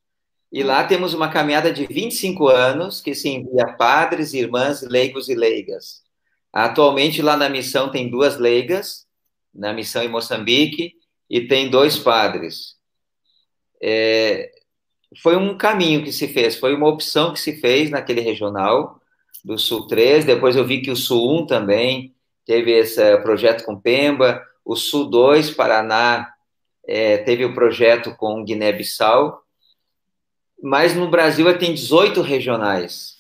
[0.52, 5.34] E lá temos uma caminhada de 25 anos que se envia padres, irmãs, leigos e
[5.34, 6.02] leigas.
[6.52, 9.06] Atualmente, lá na missão, tem duas leigas,
[9.54, 10.94] na missão em Moçambique,
[11.28, 12.76] e tem dois padres.
[13.80, 14.50] É,
[15.22, 19.00] foi um caminho que se fez, foi uma opção que se fez naquele regional
[19.44, 20.24] do Sul 3.
[20.24, 22.14] Depois eu vi que o Sul 1 também
[22.44, 26.32] teve esse projeto com Pemba, o Sul 2, Paraná,
[26.86, 29.42] é, teve o projeto com Guiné-Bissau,
[30.62, 33.16] mas no Brasil tem 18 regionais.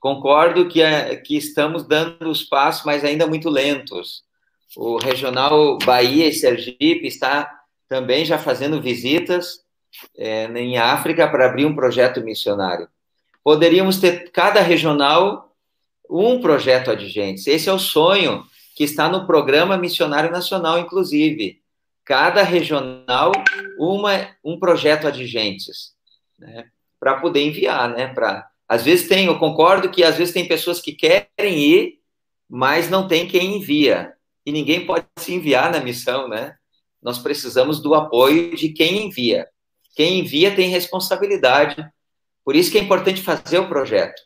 [0.00, 4.24] Concordo que, é, que estamos dando os passos, mas ainda muito lentos.
[4.76, 7.48] O regional Bahia e Sergipe está
[7.88, 9.60] também já fazendo visitas
[10.18, 12.88] é, em África para abrir um projeto missionário.
[13.44, 15.54] Poderíamos ter cada regional
[16.10, 17.48] um projeto adigente.
[17.48, 18.44] Esse é o sonho
[18.80, 21.60] que está no Programa Missionário Nacional, inclusive.
[22.02, 23.30] Cada regional,
[23.78, 25.92] uma, um projeto adigentes,
[26.38, 26.64] né?
[26.98, 28.06] Para poder enviar, né?
[28.06, 31.98] Pra, às vezes tem, eu concordo que às vezes tem pessoas que querem ir,
[32.48, 34.14] mas não tem quem envia.
[34.46, 36.54] E ninguém pode se enviar na missão, né?
[37.02, 39.46] Nós precisamos do apoio de quem envia.
[39.94, 41.86] Quem envia tem responsabilidade.
[42.42, 44.22] Por isso que é importante fazer o projeto.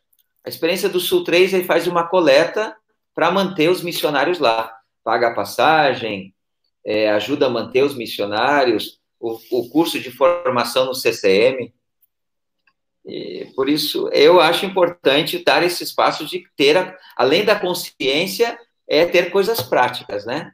[0.47, 2.73] A experiência do Sul 3 ele faz uma coleta
[3.15, 4.77] para manter os missionários lá.
[5.03, 6.35] Paga a passagem,
[6.85, 11.73] é, ajuda a manter os missionários, o, o, curso de formação no CCM.
[13.07, 18.59] E, por isso, eu acho importante dar esse espaço de ter, a, além da consciência,
[18.87, 20.53] é ter coisas práticas, né?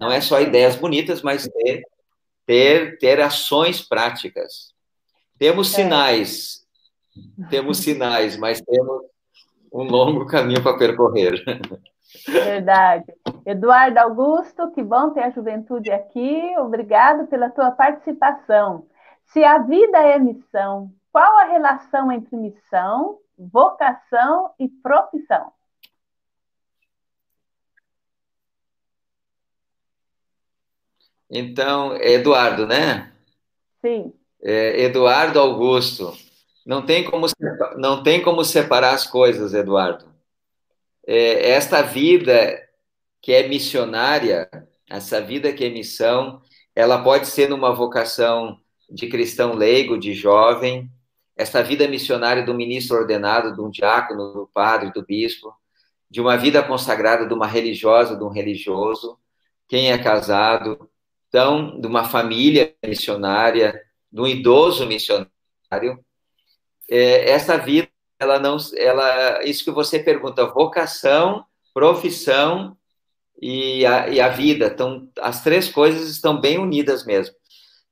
[0.00, 1.82] Não é só ideias bonitas, mas ter,
[2.46, 4.72] ter, ter ações práticas.
[5.38, 5.76] Temos é.
[5.76, 6.64] sinais,
[7.50, 9.02] temos sinais, mas temos
[9.74, 11.44] um longo caminho para percorrer.
[12.28, 13.12] Verdade.
[13.44, 16.54] Eduardo Augusto, que bom ter a juventude aqui.
[16.58, 18.86] Obrigado pela tua participação.
[19.26, 25.52] Se a vida é missão, qual a relação entre missão, vocação e profissão?
[31.28, 33.12] Então, Eduardo, né?
[33.80, 34.14] Sim.
[34.40, 36.12] É, Eduardo Augusto.
[36.64, 37.26] Não tem como,
[37.76, 40.06] não tem como separar as coisas, Eduardo.
[41.06, 42.60] É, esta vida
[43.20, 44.48] que é missionária,
[44.88, 46.40] essa vida que é missão,
[46.74, 48.58] ela pode ser numa vocação
[48.90, 50.90] de cristão leigo, de jovem,
[51.36, 55.52] esta vida missionária do ministro ordenado, de um diácono, do padre, do bispo,
[56.08, 59.18] de uma vida consagrada de uma religiosa, de um religioso,
[59.66, 60.88] quem é casado,
[61.28, 65.98] então, de uma família missionária, de um idoso missionário,
[66.90, 72.76] é, essa vida, ela não, ela, isso que você pergunta, vocação, profissão
[73.40, 77.34] e a, e a vida, então, as três coisas estão bem unidas mesmo.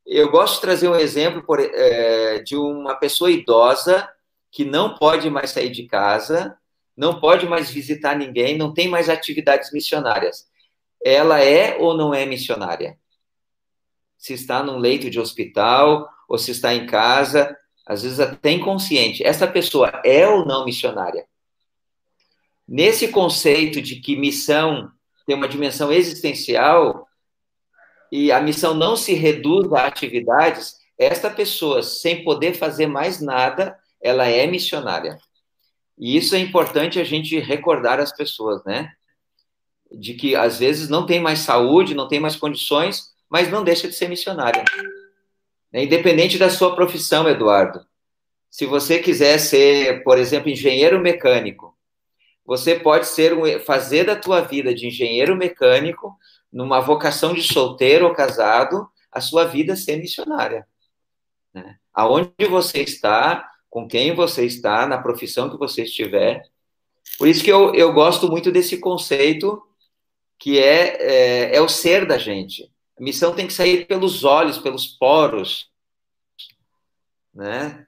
[0.07, 4.09] Eu gosto de trazer um exemplo por, é, de uma pessoa idosa
[4.51, 6.57] que não pode mais sair de casa,
[6.97, 10.47] não pode mais visitar ninguém, não tem mais atividades missionárias.
[11.05, 12.99] Ela é ou não é missionária?
[14.19, 19.25] Se está num leito de hospital ou se está em casa, às vezes até inconsciente,
[19.25, 21.27] essa pessoa é ou não missionária?
[22.67, 24.91] Nesse conceito de que missão
[25.27, 27.07] tem uma dimensão existencial
[28.11, 33.77] e a missão não se reduz a atividades, esta pessoa, sem poder fazer mais nada,
[34.01, 35.19] ela é missionária.
[35.99, 38.91] E isso é importante a gente recordar as pessoas, né?
[39.91, 43.89] De que às vezes não tem mais saúde, não tem mais condições, mas não deixa
[43.89, 44.65] de ser missionária.
[45.73, 45.85] Né?
[45.85, 47.85] Independente da sua profissão, Eduardo.
[48.51, 51.77] Se você quiser ser, por exemplo, engenheiro mecânico,
[52.45, 56.17] você pode ser um, fazer da tua vida de engenheiro mecânico,
[56.53, 60.67] numa vocação de solteiro ou casado, a sua vida ser missionária.
[61.55, 61.77] Né?
[61.95, 66.43] Aonde você está, com quem você está, na profissão que você estiver.
[67.19, 69.63] Por isso que eu, eu gosto muito desse conceito
[70.39, 72.72] que é, é, é o ser da gente.
[73.03, 75.69] Missão tem que sair pelos olhos, pelos poros,
[77.35, 77.85] né?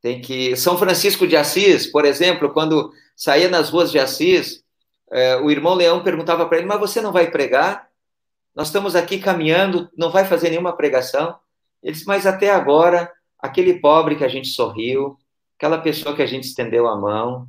[0.00, 4.64] Tem que São Francisco de Assis, por exemplo, quando saía nas ruas de Assis,
[5.10, 7.90] é, o irmão Leão perguntava para ele: "Mas você não vai pregar?
[8.54, 11.38] Nós estamos aqui caminhando, não vai fazer nenhuma pregação?"
[11.82, 15.18] Ele disse: "Mas até agora, aquele pobre que a gente sorriu,
[15.58, 17.46] aquela pessoa que a gente estendeu a mão,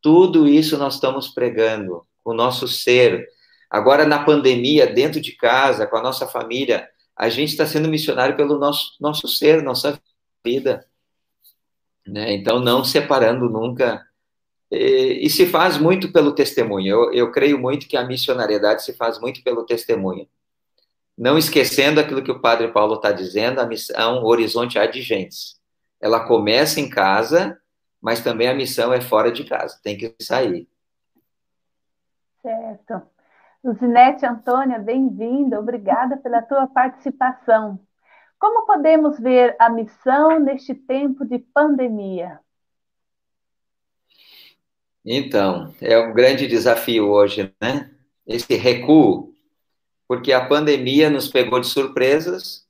[0.00, 3.28] tudo isso nós estamos pregando, o nosso ser,
[3.72, 8.36] Agora, na pandemia, dentro de casa, com a nossa família, a gente está sendo missionário
[8.36, 9.98] pelo nosso, nosso ser, nossa
[10.44, 10.86] vida.
[12.06, 12.34] Né?
[12.34, 14.06] Então, não separando nunca.
[14.70, 16.86] E, e, se faz muito pelo testemunho.
[16.86, 20.28] Eu, eu creio muito que a missionariedade se faz muito pelo testemunho.
[21.16, 25.58] não esquecendo aquilo que o Padre Paulo está dizendo, a missão Horizonte Adigentes.
[25.98, 27.58] Ela começa em casa,
[28.02, 30.68] mas também a missão é fora de casa, tem que sair.
[32.42, 33.11] Certo.
[33.64, 37.78] Luzinete Antônia, bem-vinda, obrigada pela tua participação.
[38.36, 42.40] Como podemos ver a missão neste tempo de pandemia?
[45.04, 47.92] Então, é um grande desafio hoje, né?
[48.26, 49.32] Esse recuo,
[50.08, 52.66] porque a pandemia nos pegou de surpresas,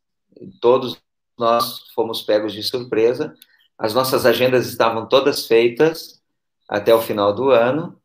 [0.60, 1.02] todos
[1.38, 3.34] nós fomos pegos de surpresa,
[3.78, 6.22] as nossas agendas estavam todas feitas
[6.68, 7.98] até o final do ano,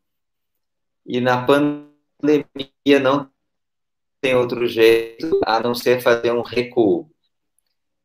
[1.04, 1.87] e na pandemia
[3.00, 3.30] não
[4.20, 7.10] tem outro jeito a não ser fazer um recuo.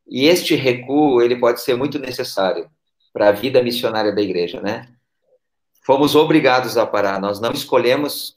[0.08, 2.70] E este recuo, ele pode ser muito necessário
[3.12, 4.94] para a vida missionária da igreja, né?
[5.86, 8.36] fomos obrigados a parar, nós não escolhemos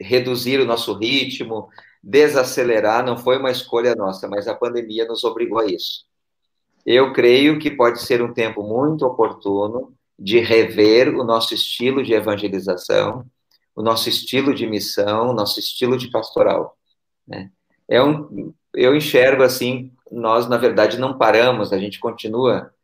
[0.00, 1.68] reduzir o nosso ritmo,
[2.02, 6.04] desacelerar, não foi uma escolha nossa, mas a pandemia nos obrigou a isso.
[6.84, 12.12] Eu creio que pode ser um tempo muito oportuno de rever o nosso estilo de
[12.12, 13.24] evangelização,
[13.78, 16.76] o nosso estilo de missão, o nosso estilo de pastoral.
[17.24, 17.48] Né?
[17.88, 22.74] É um, eu enxergo assim, nós na verdade não paramos, a gente continua,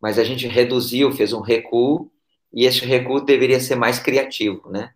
[0.00, 2.12] mas a gente reduziu, fez um recuo
[2.52, 4.94] e esse recuo deveria ser mais criativo, né?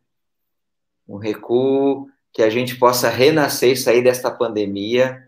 [1.08, 5.20] Um recuo que a gente possa renascer e sair desta pandemia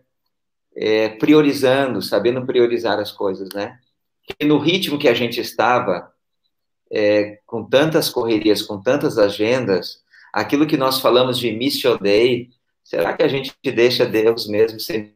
[0.77, 3.77] é, priorizando, sabendo priorizar as coisas, né?
[4.39, 6.13] E no ritmo que a gente estava,
[6.93, 10.02] é, com tantas correrias, com tantas agendas,
[10.33, 12.51] aquilo que nós falamos de Mission Day,
[12.83, 15.15] será que a gente deixa Deus mesmo ser,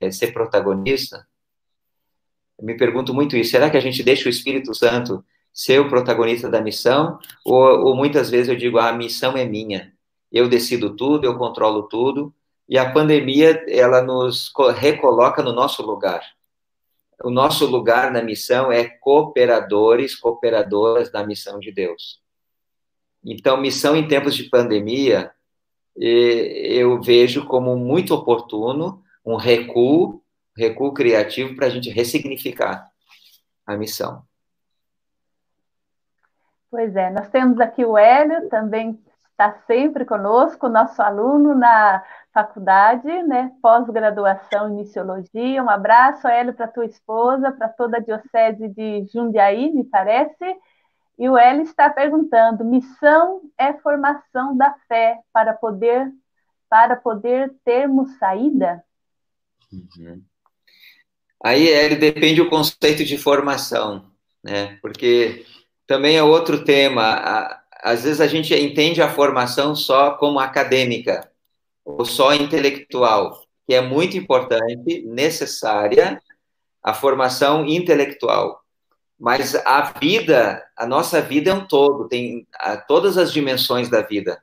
[0.00, 1.26] é, ser protagonista?
[2.58, 3.50] Eu me pergunto muito isso.
[3.50, 7.96] Será que a gente deixa o Espírito Santo ser o protagonista da missão, ou, ou
[7.96, 9.92] muitas vezes eu digo, ah, a missão é minha,
[10.32, 12.34] eu decido tudo, eu controlo tudo,
[12.68, 16.22] e a pandemia, ela nos recoloca no nosso lugar.
[17.22, 22.23] O nosso lugar na missão é cooperadores, cooperadoras da missão de Deus.
[23.24, 25.32] Então, missão em tempos de pandemia,
[25.96, 30.22] eu vejo como muito oportuno um recuo,
[30.56, 32.90] recuo criativo para a gente ressignificar
[33.66, 34.22] a missão.
[36.70, 39.00] Pois é, nós temos aqui o Hélio, também
[39.30, 45.62] está sempre conosco, nosso aluno na faculdade, né, pós-graduação em Missiologia.
[45.62, 50.44] Um abraço, Hélio, para tua esposa, para toda a Diocese de Jundiaí, me parece.
[51.18, 56.12] E o Hélio está perguntando: missão é formação da fé para poder
[56.68, 58.82] para poder termos saída?
[59.72, 60.20] Uhum.
[61.44, 64.10] Aí, Hélio, depende do conceito de formação,
[64.42, 64.78] né?
[64.82, 65.44] Porque
[65.86, 67.62] também é outro tema.
[67.82, 71.30] Às vezes a gente entende a formação só como acadêmica
[71.84, 76.20] ou só intelectual, que é muito importante, necessária,
[76.82, 78.63] a formação intelectual.
[79.24, 82.46] Mas a vida, a nossa vida é um todo, tem
[82.86, 84.38] todas as dimensões da vida.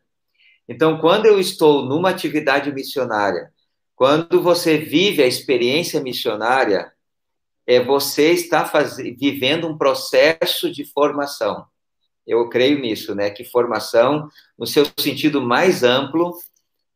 [0.68, 3.54] Então, quando eu estou numa atividade missionária,
[3.96, 6.92] quando você vive a experiência missionária,
[7.68, 8.98] é, você está faz...
[8.98, 11.64] vivendo um processo de formação.
[12.26, 13.30] Eu creio nisso, né?
[13.30, 16.36] Que formação, no seu sentido mais amplo,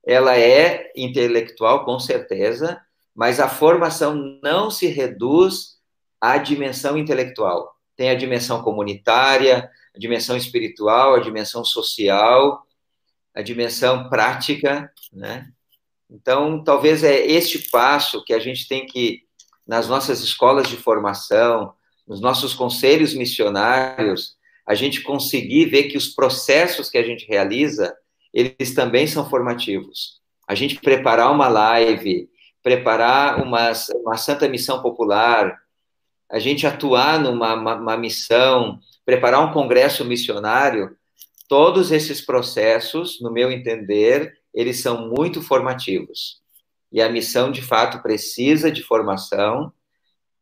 [0.04, 2.82] ela é intelectual, com certeza,
[3.14, 5.76] mas a formação não se reduz
[6.20, 7.75] à dimensão intelectual.
[7.96, 12.66] Tem a dimensão comunitária, a dimensão espiritual, a dimensão social,
[13.34, 15.50] a dimensão prática, né?
[16.10, 19.24] Então, talvez é este passo que a gente tem que
[19.66, 21.74] nas nossas escolas de formação,
[22.08, 24.36] nos nossos conselhos missionários,
[24.66, 27.96] a gente conseguir ver que os processos que a gente realiza,
[28.34, 30.22] eles também são formativos.
[30.48, 32.30] A gente preparar uma live,
[32.62, 33.72] preparar uma,
[34.04, 35.60] uma santa missão popular,
[36.32, 40.96] a gente atuar numa uma, uma missão, preparar um congresso missionário,
[41.48, 46.44] todos esses processos, no meu entender, eles são muito formativos
[46.96, 49.70] e a missão de fato precisa de formação,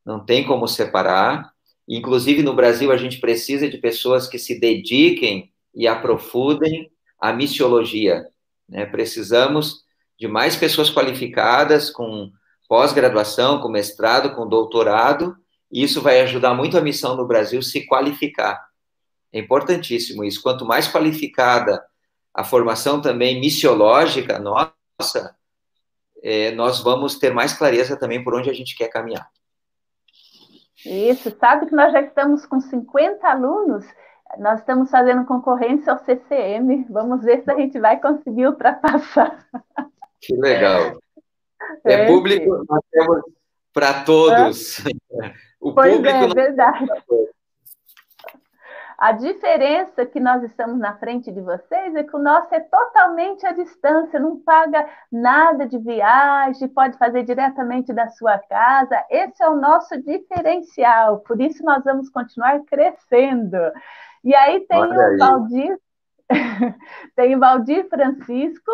[0.05, 1.51] não tem como separar.
[1.87, 8.27] Inclusive no Brasil a gente precisa de pessoas que se dediquem e aprofundem a missiologia.
[8.69, 8.85] Né?
[8.85, 9.81] Precisamos
[10.19, 12.31] de mais pessoas qualificadas com
[12.69, 15.35] pós-graduação, com mestrado, com doutorado,
[15.73, 18.63] e isso vai ajudar muito a missão no Brasil se qualificar.
[19.33, 20.43] É importantíssimo isso.
[20.43, 21.83] Quanto mais qualificada
[22.31, 25.35] a formação também missiológica nossa,
[26.21, 29.27] é, nós vamos ter mais clareza também por onde a gente quer caminhar.
[30.85, 33.83] Isso, sabe que nós já estamos com 50 alunos,
[34.37, 39.47] nós estamos fazendo concorrência ao CCM, vamos ver se a gente vai conseguir ultrapassar.
[40.21, 40.99] Que legal.
[41.83, 43.23] É, é público, nós temos
[43.73, 44.83] para todos.
[45.63, 46.85] O pois público é, verdade.
[48.97, 53.45] A diferença que nós estamos na frente de vocês é que o nosso é totalmente
[53.45, 59.03] à distância, não paga nada de viagem, pode fazer diretamente da sua casa.
[59.09, 63.57] Esse é o nosso diferencial, por isso nós vamos continuar crescendo.
[64.23, 65.77] E aí tem Olha o Valdir,
[67.15, 68.71] tem o Valdir Francisco,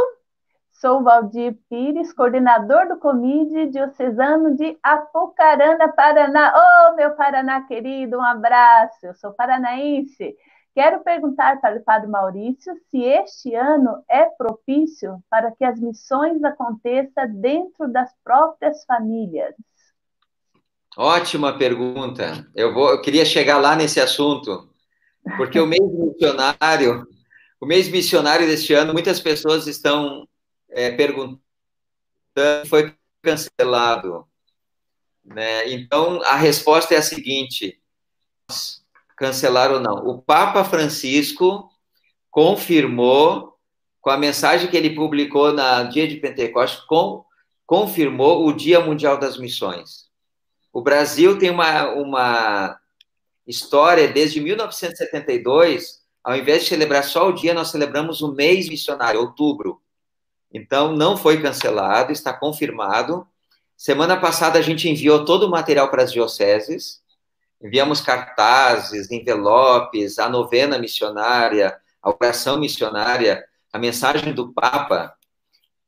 [0.80, 6.53] Sou Valdir Pires, coordenador do Comide Diocesano de Apucarana, Paraná.
[6.55, 8.97] Ô, oh, meu Paraná querido, um abraço.
[9.03, 10.38] Eu sou paranaense.
[10.73, 16.41] Quero perguntar para o Padre Maurício se este ano é propício para que as missões
[16.45, 19.53] aconteçam dentro das próprias famílias.
[20.97, 22.47] Ótima pergunta.
[22.55, 24.69] Eu, vou, eu queria chegar lá nesse assunto,
[25.36, 27.05] porque o mês missionário,
[27.59, 30.25] o mês missionário deste ano, muitas pessoas estão
[30.70, 31.41] é, perguntando
[32.67, 34.26] foi cancelado.
[35.24, 35.72] Né?
[35.72, 37.80] Então, a resposta é a seguinte:
[39.17, 40.07] cancelar ou não.
[40.07, 41.70] O Papa Francisco
[42.32, 43.57] confirmou,
[44.01, 47.26] com a mensagem que ele publicou na dia de Pentecostes, com,
[47.65, 50.09] confirmou o Dia Mundial das Missões.
[50.72, 52.80] O Brasil tem uma, uma
[53.45, 59.20] história desde 1972, ao invés de celebrar só o dia, nós celebramos o mês missionário,
[59.20, 59.82] outubro.
[60.53, 63.27] Então, não foi cancelado, está confirmado.
[63.77, 67.01] Semana passada, a gente enviou todo o material para as dioceses,
[67.61, 75.13] enviamos cartazes, envelopes, a novena missionária, a oração missionária, a mensagem do Papa.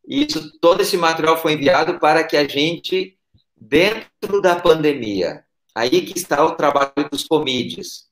[0.06, 3.18] E isso, todo esse material foi enviado para que a gente,
[3.56, 5.44] dentro da pandemia,
[5.74, 8.10] aí que está o trabalho dos comides,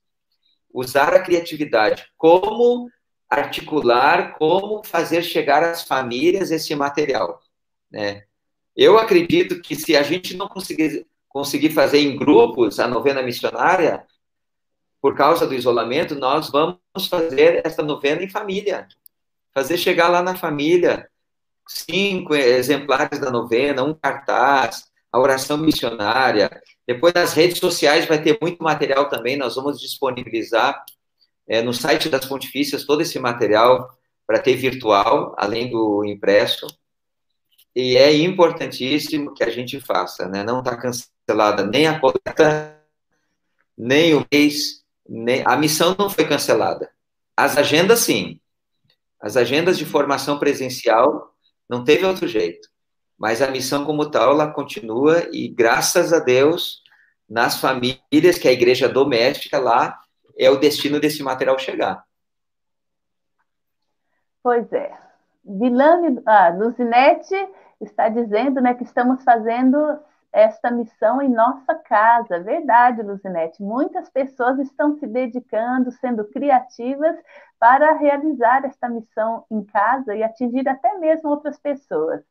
[0.72, 2.88] usar a criatividade como
[3.30, 7.40] articular como fazer chegar às famílias esse material,
[7.90, 8.24] né?
[8.76, 14.04] Eu acredito que se a gente não conseguir, conseguir fazer em grupos a novena missionária,
[15.00, 16.78] por causa do isolamento, nós vamos
[17.08, 18.86] fazer essa novena em família.
[19.54, 21.08] Fazer chegar lá na família
[21.66, 26.50] cinco exemplares da novena, um cartaz, a oração missionária.
[26.86, 30.84] Depois nas redes sociais vai ter muito material também, nós vamos disponibilizar
[31.50, 33.90] é, no site das Pontifícias todo esse material
[34.24, 36.64] para ter virtual, além do impresso.
[37.74, 40.44] E é importantíssimo que a gente faça, né?
[40.44, 42.80] Não está cancelada nem a coleta,
[43.76, 46.88] nem o mês, nem a missão não foi cancelada.
[47.36, 48.40] As agendas sim.
[49.20, 51.34] As agendas de formação presencial
[51.68, 52.68] não teve outro jeito.
[53.18, 56.80] Mas a missão como tal, ela continua e graças a Deus,
[57.28, 59.98] nas famílias que a igreja doméstica lá
[60.40, 62.02] é o destino desse material chegar.
[64.42, 64.90] Pois é.
[65.44, 67.34] Vilane, ah, Luzinete
[67.80, 70.00] está dizendo né, que estamos fazendo
[70.32, 72.40] esta missão em nossa casa.
[72.40, 73.62] Verdade, Luzinete.
[73.62, 77.16] Muitas pessoas estão se dedicando, sendo criativas
[77.58, 82.22] para realizar esta missão em casa e atingir até mesmo outras pessoas.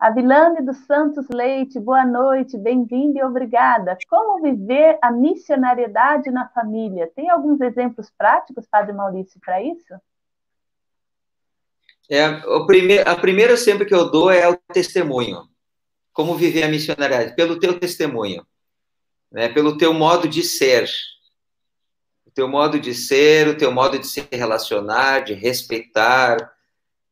[0.00, 3.98] A Vilane dos Santos Leite, boa noite, bem-vinda e obrigada.
[4.08, 7.12] Como viver a missionariedade na família?
[7.14, 9.94] Tem alguns exemplos práticos, Padre Maurício, para isso?
[12.08, 15.46] É, o primeir, a primeira sempre que eu dou é o testemunho.
[16.14, 17.36] Como viver a missionariedade?
[17.36, 18.46] Pelo teu testemunho,
[19.30, 19.50] né?
[19.50, 20.88] pelo teu modo de ser.
[22.24, 26.38] O teu modo de ser, o teu modo de se relacionar, de respeitar,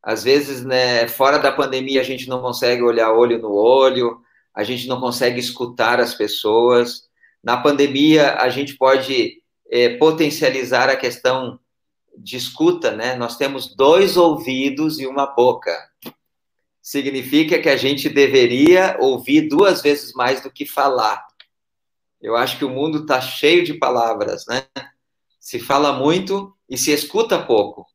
[0.02, 4.20] às vezes, né, fora da pandemia, a gente não consegue olhar olho no olho,
[4.54, 7.08] a gente não consegue escutar as pessoas.
[7.42, 11.58] Na pandemia, a gente pode é, potencializar a questão
[12.16, 13.14] de escuta, né?
[13.14, 15.76] Nós temos dois ouvidos e uma boca.
[16.82, 21.24] Significa que a gente deveria ouvir duas vezes mais do que falar.
[22.20, 24.64] Eu acho que o mundo está cheio de palavras, né?
[25.38, 27.86] Se fala muito e se escuta pouco.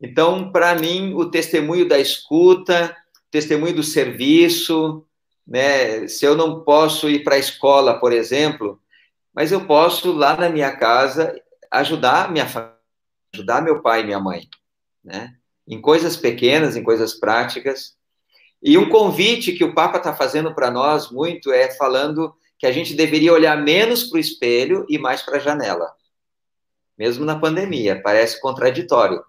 [0.00, 2.94] Então, para mim, o testemunho da escuta,
[3.30, 5.06] testemunho do serviço,
[5.46, 6.06] né?
[6.08, 8.80] Se eu não posso ir para a escola, por exemplo,
[9.34, 11.34] mas eu posso lá na minha casa
[11.70, 12.76] ajudar minha família,
[13.34, 14.48] ajudar meu pai e minha mãe,
[15.04, 15.34] né?
[15.66, 17.96] Em coisas pequenas, em coisas práticas.
[18.62, 22.72] E um convite que o Papa está fazendo para nós muito é falando que a
[22.72, 25.92] gente deveria olhar menos para o espelho e mais para a janela.
[26.96, 29.22] Mesmo na pandemia, parece contraditório.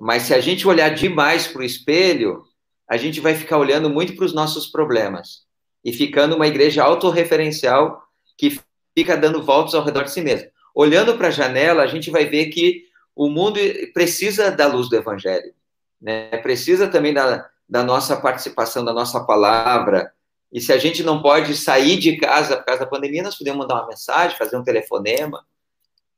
[0.00, 2.44] Mas se a gente olhar demais para o espelho,
[2.88, 5.42] a gente vai ficar olhando muito para os nossos problemas
[5.84, 8.02] e ficando uma igreja autorreferencial
[8.36, 8.58] que
[8.96, 10.48] fica dando voltas ao redor de si mesma.
[10.74, 12.84] Olhando para a janela, a gente vai ver que
[13.14, 13.60] o mundo
[13.92, 15.52] precisa da luz do evangelho,
[16.00, 16.36] né?
[16.38, 20.12] Precisa também da, da nossa participação, da nossa palavra.
[20.50, 23.60] E se a gente não pode sair de casa por causa da pandemia, nós podemos
[23.60, 25.44] mandar uma mensagem, fazer um telefonema,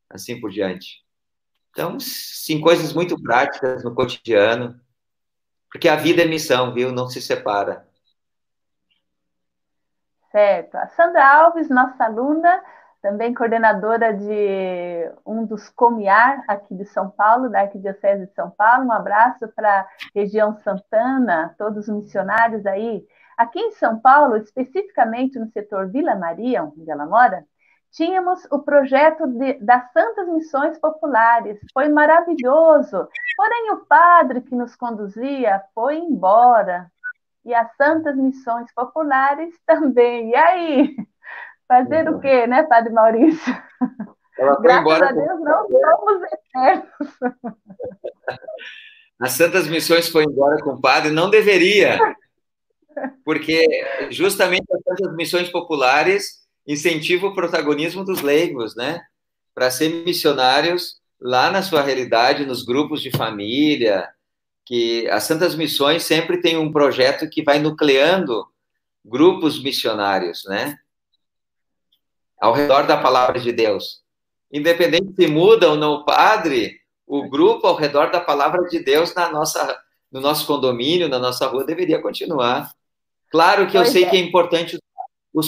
[0.08, 1.02] assim por diante.
[1.72, 4.78] Então, sim, coisas muito práticas no cotidiano,
[5.70, 6.92] porque a vida é missão, viu?
[6.92, 7.88] Não se separa.
[10.30, 10.74] Certo.
[10.76, 12.62] A Sandra Alves, nossa aluna,
[13.00, 18.86] também coordenadora de um dos Comiar aqui de São Paulo, da Arquidiocese de São Paulo.
[18.86, 23.02] Um abraço para a região Santana, todos os missionários aí.
[23.36, 27.46] Aqui em São Paulo, especificamente no setor Vila Maria, onde ela mora,
[27.92, 31.58] tínhamos o projeto de, das Santas Missões Populares.
[31.72, 33.08] Foi maravilhoso.
[33.36, 36.90] Porém, o padre que nos conduzia foi embora.
[37.44, 40.30] E as Santas Missões Populares também.
[40.30, 40.96] E aí?
[41.68, 43.62] Fazer o quê, né, Padre Maurício?
[44.60, 47.18] Graças a Deus, não somos eternos.
[49.20, 51.98] As Santas Missões foi embora com o padre, não deveria,
[53.24, 53.64] porque
[54.10, 59.00] justamente as Santas Missões Populares incentivam o protagonismo dos leigos, né?
[59.54, 64.08] Para ser missionários lá na sua realidade, nos grupos de família,
[64.64, 68.46] que as Santas Missões sempre tem um projeto que vai nucleando
[69.04, 70.78] grupos missionários, né?
[72.42, 74.02] ao redor da palavra de Deus.
[74.52, 79.14] Independente se muda ou não o padre, o grupo ao redor da palavra de Deus
[79.14, 82.72] na nossa, no nosso condomínio, na nossa rua, deveria continuar.
[83.30, 84.10] Claro que eu sei é.
[84.10, 84.82] que é importante, os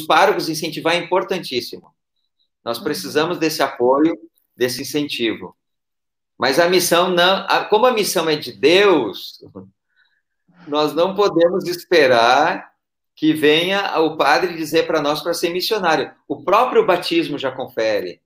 [0.03, 1.95] párocos incentivar é importantíssimo.
[2.65, 2.85] Nós uhum.
[2.85, 4.17] precisamos desse apoio,
[4.57, 5.57] desse incentivo.
[6.39, 9.45] Mas a missão não, como a missão é de Deus,
[10.67, 12.73] nós não podemos esperar
[13.15, 16.13] que venha o padre dizer para nós para ser missionário.
[16.27, 18.21] O próprio batismo já confere.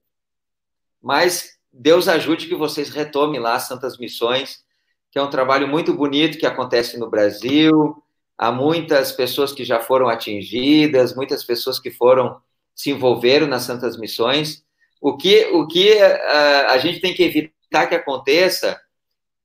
[1.01, 4.63] Mas Deus ajude que vocês retomem lá as Santas Missões,
[5.11, 8.01] que é um trabalho muito bonito que acontece no Brasil.
[8.39, 12.39] Há muitas pessoas que já foram atingidas, muitas pessoas que foram
[12.73, 14.63] se envolveram nas Santas Missões.
[15.01, 18.79] O que, o que uh, a gente tem que evitar que aconteça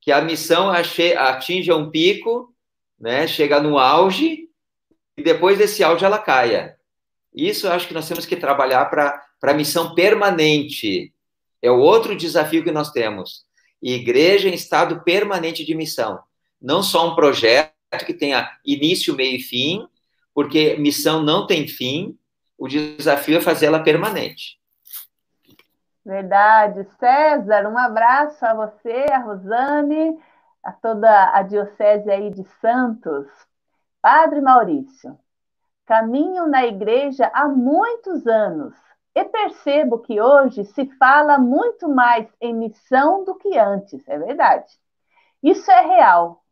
[0.01, 2.55] que a missão atinja um pico,
[2.97, 4.49] né, chega no auge
[5.17, 6.77] e depois desse áudio ela caia.
[7.35, 11.13] Isso eu acho que nós temos que trabalhar para a missão permanente.
[11.61, 13.45] É o outro desafio que nós temos.
[13.83, 16.21] Igreja em estado permanente de missão.
[16.63, 19.87] Não só um projeto que tenha início, meio e fim,
[20.35, 22.19] porque missão não tem fim,
[22.59, 24.59] o desafio é fazê-la permanente.
[26.05, 26.87] Verdade.
[26.99, 30.19] César, um abraço a você, a Rosane,
[30.63, 33.27] a toda a Diocese aí de Santos.
[34.03, 35.19] Padre Maurício,
[35.87, 38.75] caminho na igreja há muitos anos
[39.15, 44.71] e percebo que hoje se fala muito mais em missão do que antes, é verdade.
[45.43, 46.44] Isso é real.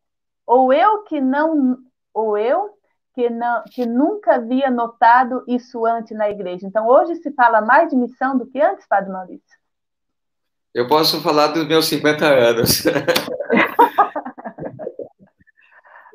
[0.52, 1.78] Ou eu que não,
[2.12, 2.76] ou eu
[3.14, 6.66] que não, que nunca havia notado isso antes na igreja.
[6.66, 9.58] Então hoje se fala mais de missão do que antes, Padre Maurício.
[10.74, 12.84] Eu posso falar dos meus 50 anos.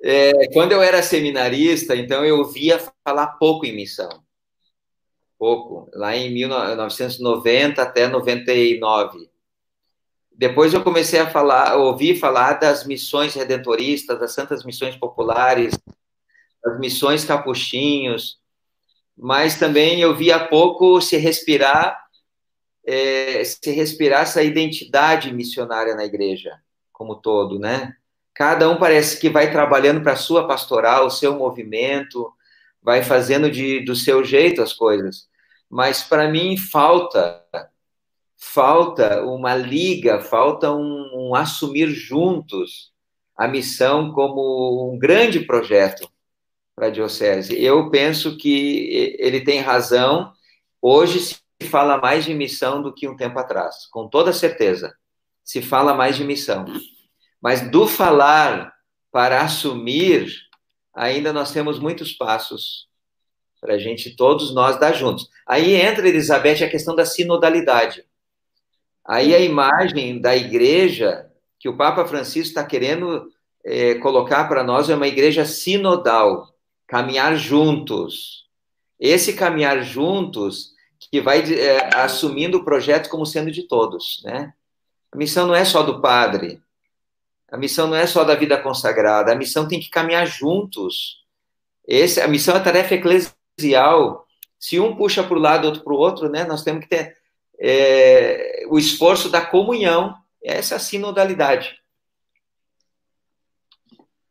[0.10, 4.08] É, quando eu era seminarista, então eu ouvia falar pouco em missão.
[5.38, 5.90] Pouco.
[5.92, 9.30] Lá em 1990 até 99.
[10.38, 15.74] Depois eu comecei a falar, ouvir falar das missões redentoristas, das santas missões populares,
[16.64, 18.38] das missões capuchinhos,
[19.18, 22.00] mas também eu via pouco se respirar,
[22.86, 26.54] é, se respirar essa identidade missionária na igreja
[26.94, 27.96] como todo, né?
[28.36, 32.32] Cada um parece que vai trabalhando para a sua pastoral, o seu movimento,
[32.80, 35.28] vai fazendo de, do seu jeito as coisas.
[35.68, 37.44] Mas para mim falta,
[38.38, 42.92] falta uma liga, falta um, um assumir juntos
[43.36, 46.10] a missão como um grande projeto
[46.76, 47.60] para a diocese.
[47.62, 50.32] Eu penso que ele tem razão.
[50.82, 54.96] Hoje se fala mais de missão do que um tempo atrás, com toda certeza.
[55.44, 56.66] Se fala mais de missão.
[57.42, 58.74] Mas do falar
[59.12, 60.32] para assumir,
[60.94, 62.88] ainda nós temos muitos passos
[63.60, 65.28] para a gente, todos nós, dar juntos.
[65.46, 68.06] Aí entra, Elizabeth, a questão da sinodalidade.
[69.08, 73.32] Aí a imagem da igreja que o Papa Francisco está querendo
[73.64, 76.53] é, colocar para nós é uma igreja sinodal,
[76.86, 78.45] caminhar juntos.
[78.99, 80.72] Esse caminhar juntos
[81.12, 84.53] que vai é, assumindo o projeto como sendo de todos, né?
[85.12, 86.62] A missão não é só do padre,
[87.49, 91.24] a missão não é só da vida consagrada, a missão tem que caminhar juntos.
[91.88, 94.28] Esse, a missão é a tarefa eclesial.
[94.60, 97.16] Se um puxa para o lado, outro para o outro, né, nós temos que ter
[97.60, 100.16] é, o esforço da comunhão.
[100.43, 101.80] Essa é a sinodalidade.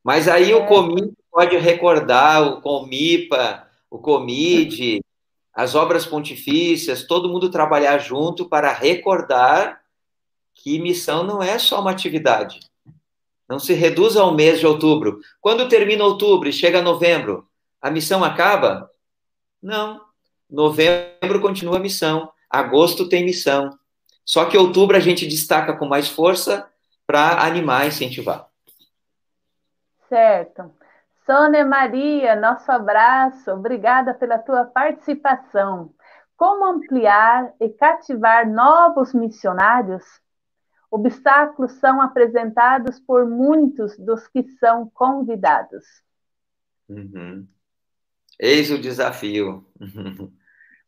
[0.02, 0.66] Mas aí o é.
[0.66, 5.02] comitê pode recordar o Comipa, o Comide,
[5.52, 9.82] as obras pontifícias, todo mundo trabalhar junto para recordar
[10.54, 12.60] que missão não é só uma atividade.
[13.48, 15.20] Não se reduz ao mês de outubro.
[15.40, 17.46] Quando termina outubro e chega novembro,
[17.80, 18.90] a missão acaba?
[19.62, 20.00] Não.
[20.50, 22.30] Novembro continua a missão.
[22.50, 23.78] Agosto tem missão.
[24.24, 26.68] Só que outubro a gente destaca com mais força
[27.06, 28.48] para animar e incentivar.
[30.08, 30.72] Certo.
[31.24, 33.50] Sônia Maria, nosso abraço.
[33.52, 35.92] Obrigada pela tua participação.
[36.36, 40.04] Como ampliar e cativar novos missionários?
[40.90, 45.84] Obstáculos são apresentados por muitos dos que são convidados.
[46.88, 47.46] Uhum.
[48.38, 49.66] Eis o desafio.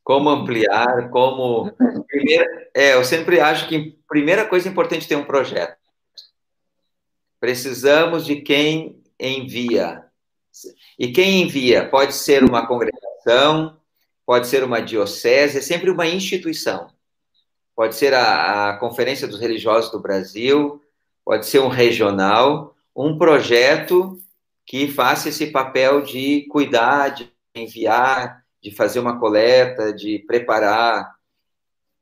[0.09, 1.71] Como ampliar, como.
[2.07, 5.77] Primeira, é, eu sempre acho que primeira coisa importante ter um projeto.
[7.39, 10.03] Precisamos de quem envia.
[10.99, 13.79] E quem envia pode ser uma congregação,
[14.25, 16.91] pode ser uma diocese, é sempre uma instituição.
[17.77, 20.83] Pode ser a, a Conferência dos Religiosos do Brasil,
[21.23, 24.19] pode ser um regional, um projeto
[24.65, 31.15] que faça esse papel de cuidar, de enviar, de fazer uma coleta, de preparar,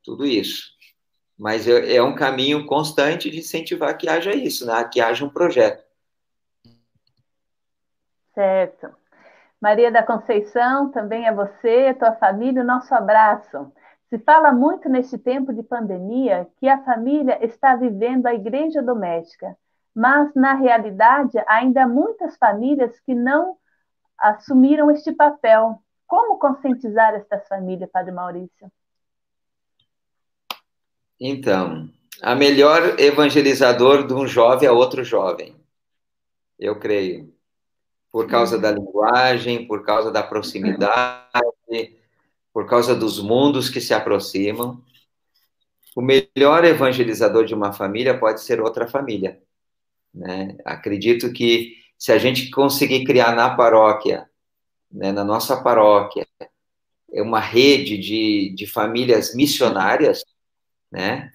[0.03, 0.71] tudo isso.
[1.37, 4.83] Mas é, um caminho constante de incentivar que haja isso, né?
[4.91, 5.83] que haja um projeto.
[8.33, 8.89] Certo.
[9.59, 13.71] Maria da Conceição, também é você, tua família, o nosso abraço.
[14.09, 19.57] Se fala muito neste tempo de pandemia que a família está vivendo a igreja doméstica,
[19.93, 23.57] mas na realidade ainda há muitas famílias que não
[24.17, 25.81] assumiram este papel.
[26.07, 28.71] Como conscientizar estas famílias, Padre Maurício?
[31.19, 31.89] Então,
[32.21, 35.55] a melhor evangelizador de um jovem é outro jovem,
[36.57, 37.35] eu creio.
[38.09, 41.27] Por causa da linguagem, por causa da proximidade,
[42.53, 44.81] por causa dos mundos que se aproximam.
[45.95, 49.39] O melhor evangelizador de uma família pode ser outra família.
[50.13, 50.57] Né?
[50.65, 54.27] Acredito que se a gente conseguir criar na paróquia,
[54.91, 56.27] né, na nossa paróquia,
[57.09, 60.23] uma rede de, de famílias missionárias,
[60.91, 61.31] né?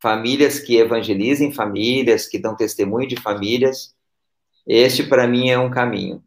[0.00, 3.94] famílias que evangelizem famílias, que dão testemunho de famílias,
[4.66, 6.22] este para mim é um caminho.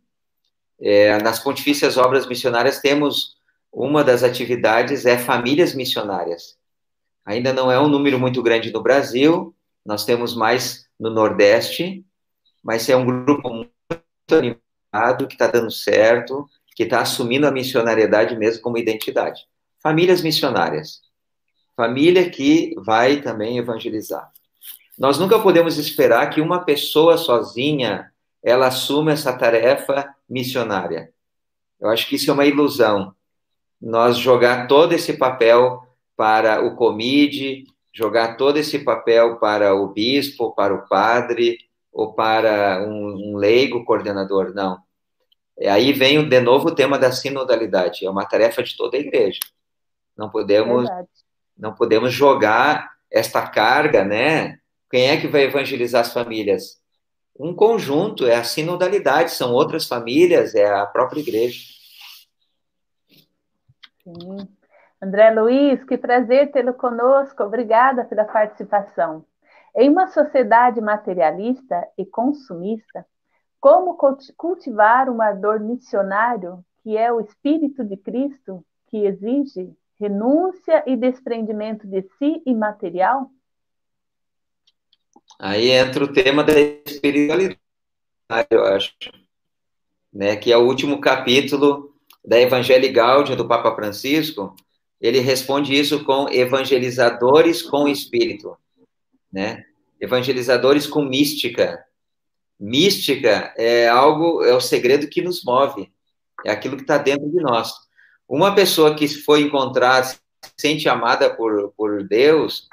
[0.80, 3.38] É, nas Pontifícias Obras Missionárias temos
[3.72, 6.58] uma das atividades é famílias missionárias.
[7.24, 9.56] Ainda não é um número muito grande no Brasil,
[9.86, 12.04] nós temos mais no Nordeste,
[12.64, 13.72] mas é um grupo muito
[14.32, 16.50] animado, que está dando certo,
[16.82, 19.46] que está assumindo a missionariedade mesmo como identidade.
[19.84, 21.02] Famílias missionárias.
[21.76, 24.32] Família que vai também evangelizar.
[24.98, 28.12] Nós nunca podemos esperar que uma pessoa sozinha
[28.42, 31.12] ela assuma essa tarefa missionária.
[31.80, 33.14] Eu acho que isso é uma ilusão.
[33.80, 35.84] Nós jogar todo esse papel
[36.18, 41.60] para o comide, jogar todo esse papel para o bispo, para o padre,
[41.94, 44.80] ou para um, um leigo coordenador, não.
[45.68, 49.40] Aí vem de novo o tema da sinodalidade, é uma tarefa de toda a igreja.
[50.18, 50.90] Não podemos,
[51.58, 54.60] não podemos jogar esta carga, né?
[54.90, 56.82] Quem é que vai evangelizar as famílias?
[57.40, 61.60] Um conjunto, é a sinodalidade, são outras famílias, é a própria igreja.
[64.04, 64.48] Sim.
[65.02, 67.44] André Luiz, que prazer tê-lo conosco.
[67.44, 69.26] Obrigada pela participação.
[69.76, 73.06] Em uma sociedade materialista e consumista,
[73.62, 73.96] como
[74.36, 81.88] cultivar um ardor missionário, que é o Espírito de Cristo, que exige renúncia e desprendimento
[81.88, 83.32] de si e material?
[85.40, 87.60] Aí entra o tema da espiritualidade,
[88.50, 88.94] eu acho,
[90.12, 91.96] né, que é o último capítulo
[92.26, 94.56] da Evangelii Gaudium do Papa Francisco,
[95.00, 98.58] ele responde isso com evangelizadores com espírito
[99.32, 99.64] né?
[100.00, 101.84] Evangelizadores com mística.
[102.64, 105.92] Mística é algo, é o segredo que nos move,
[106.46, 107.74] é aquilo que está dentro de nós.
[108.30, 110.20] Uma pessoa que foi encontrada, se
[110.56, 112.70] sente amada por, por Deus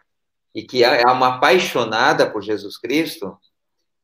[0.54, 3.34] e que é uma apaixonada por Jesus Cristo,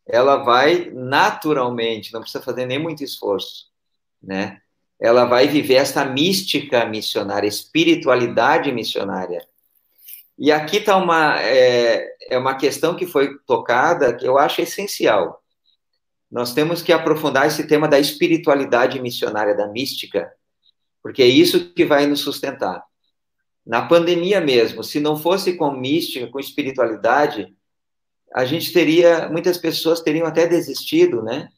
[0.06, 3.66] ela vai naturalmente, não precisa fazer nem muito esforço,
[4.22, 4.62] né?
[4.98, 9.46] Ela vai viver essa mística missionária, espiritualidade missionária.
[10.38, 15.43] E aqui está uma, é, é uma questão que foi tocada que eu acho essencial.
[16.30, 20.32] Nós temos que aprofundar esse tema da espiritualidade missionária, da mística,
[21.02, 22.82] porque é isso que vai nos sustentar.
[23.64, 27.54] Na pandemia mesmo, se não fosse com mística, com espiritualidade,
[28.34, 31.48] a gente teria, muitas pessoas teriam até desistido, né?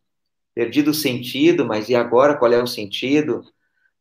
[0.54, 3.44] perdido o sentido, mas e agora qual é o sentido?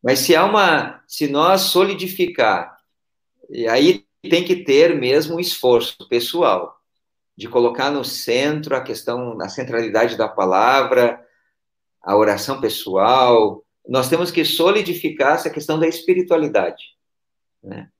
[0.02, 2.76] Mas se há uma, se nós solidificar,
[3.50, 6.75] e aí tem que ter mesmo um esforço pessoal
[7.36, 11.24] de colocar no centro a questão, a centralidade da palavra,
[12.02, 13.64] a oração pessoal.
[13.86, 16.96] Nós temos que solidificar essa questão da espiritualidade,
[17.62, 17.90] né?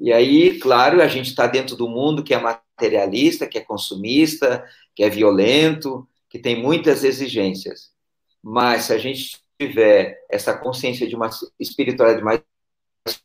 [0.00, 4.64] E aí, claro, a gente está dentro do mundo que é materialista, que é consumista,
[4.94, 7.92] que é violento, que tem muitas exigências.
[8.40, 12.40] Mas se a gente tiver essa consciência de uma espiritualidade mais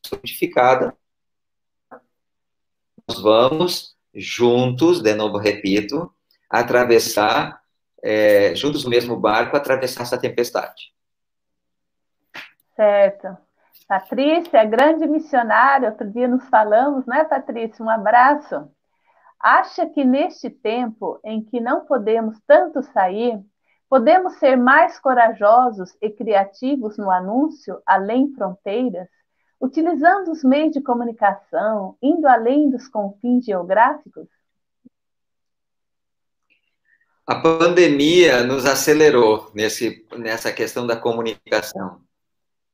[0.03, 0.97] solidificada,
[3.07, 6.13] nós vamos juntos, de novo repito,
[6.49, 7.61] atravessar,
[8.03, 10.93] é, juntos no mesmo barco, atravessar essa tempestade.
[12.75, 13.37] Certo.
[13.87, 17.83] Patrícia, grande missionária, outro dia nos falamos, não é, Patrícia?
[17.83, 18.69] Um abraço.
[19.39, 23.39] Acha que neste tempo em que não podemos tanto sair,
[23.89, 29.07] podemos ser mais corajosos e criativos no anúncio além fronteiras,
[29.63, 34.27] utilizando os meios de comunicação, indo além dos confins geográficos?
[37.25, 42.03] A pandemia nos acelerou nesse, nessa questão da comunicação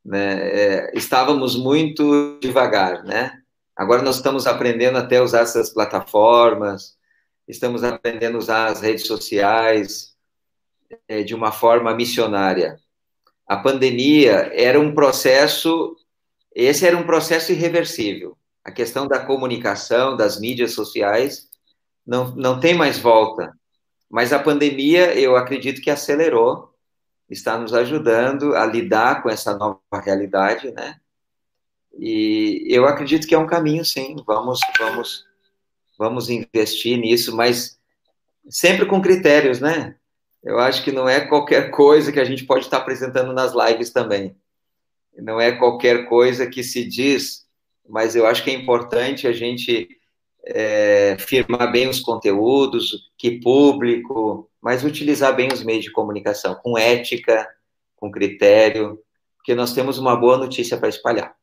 [0.03, 0.49] né?
[0.49, 3.39] É, estávamos muito devagar, né?
[3.75, 6.97] Agora nós estamos aprendendo até a usar essas plataformas,
[7.47, 10.15] estamos aprendendo a usar as redes sociais
[11.07, 12.79] é, de uma forma missionária.
[13.47, 15.95] A pandemia era um processo,
[16.53, 18.37] esse era um processo irreversível.
[18.63, 21.49] A questão da comunicação, das mídias sociais,
[22.05, 23.53] não, não tem mais volta.
[24.09, 26.69] Mas a pandemia, eu acredito que acelerou
[27.29, 30.99] está nos ajudando a lidar com essa nova realidade, né?
[31.97, 34.15] E eu acredito que é um caminho, sim.
[34.25, 35.25] Vamos, vamos,
[35.97, 37.79] vamos investir nisso, mas
[38.49, 39.95] sempre com critérios, né?
[40.41, 43.91] Eu acho que não é qualquer coisa que a gente pode estar apresentando nas lives
[43.91, 44.35] também.
[45.22, 47.45] Não é qualquer coisa que se diz,
[47.88, 49.88] mas eu acho que é importante a gente
[50.45, 56.78] é, firmar bem os conteúdos, que público, mas utilizar bem os meios de comunicação, com
[56.78, 57.47] ética,
[57.95, 58.99] com critério,
[59.38, 61.36] porque nós temos uma boa notícia para espalhar.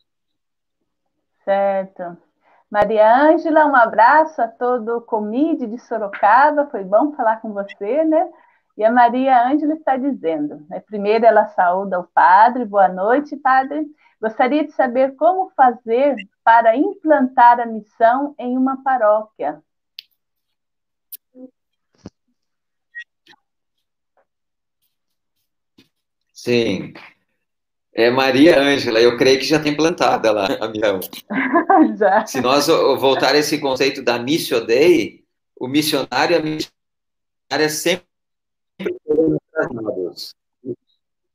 [1.44, 2.16] Certo.
[2.70, 8.04] Maria Ângela, um abraço a todo o Comide de Sorocaba, foi bom falar com você,
[8.04, 8.28] né?
[8.76, 13.86] E a Maria Ângela está dizendo, né, primeiro ela saúda o padre, boa noite, padre.
[14.20, 19.62] Gostaria de saber como fazer para implantar a missão em uma paróquia.
[26.32, 26.92] Sim.
[27.94, 31.00] É Maria Ângela, eu creio que já tem plantada lá a missão.
[31.96, 32.26] já.
[32.26, 35.24] Se nós voltar a esse conceito da missio dei,
[35.58, 38.06] o missionário e a missionária sempre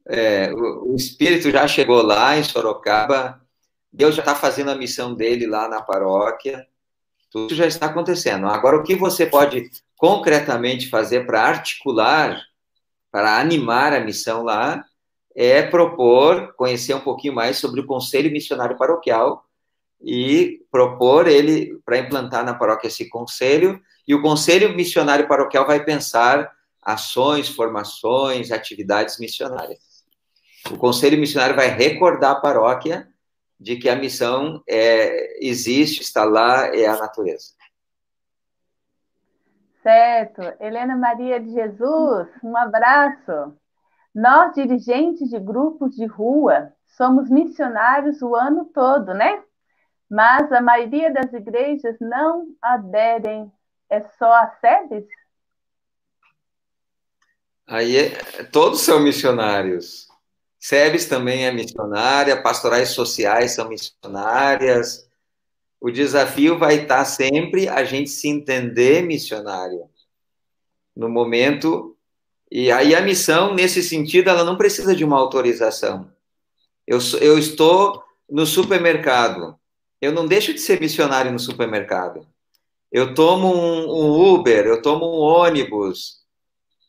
[0.08, 3.42] é, o, o Espírito já chegou lá em Sorocaba,
[3.92, 6.66] Deus já está fazendo a missão dele lá na paróquia,
[7.30, 8.48] tudo já está acontecendo.
[8.48, 12.42] Agora, o que você pode concretamente fazer para articular,
[13.12, 14.84] para animar a missão lá,
[15.36, 19.46] é propor, conhecer um pouquinho mais sobre o Conselho Missionário Paroquial
[20.02, 25.84] e propor ele para implantar na paróquia esse conselho, e o Conselho Missionário Paroquial vai
[25.84, 26.52] pensar
[26.82, 29.80] ações, formações, atividades missionárias.
[30.70, 33.08] O Conselho Missionário vai recordar a paróquia
[33.60, 37.54] de que a missão é, existe, está lá, é a natureza.
[39.84, 40.42] Certo.
[40.60, 43.56] Helena Maria de Jesus, um abraço.
[44.14, 49.44] Nós, dirigentes de grupos de rua, somos missionários o ano todo, né?
[50.10, 53.52] Mas a maioria das igrejas não aderem,
[53.90, 55.06] é só a sedes?
[57.72, 58.10] Aí é,
[58.52, 60.10] todos são missionários.
[60.60, 65.10] SEBS também é missionária, pastorais sociais são missionárias.
[65.80, 69.90] O desafio vai estar sempre a gente se entender missionário.
[70.94, 71.96] No momento
[72.52, 76.12] e aí a missão, nesse sentido, ela não precisa de uma autorização.
[76.86, 79.58] Eu, eu estou no supermercado.
[80.02, 82.28] Eu não deixo de ser missionário no supermercado.
[82.92, 86.21] Eu tomo um, um Uber, eu tomo um ônibus,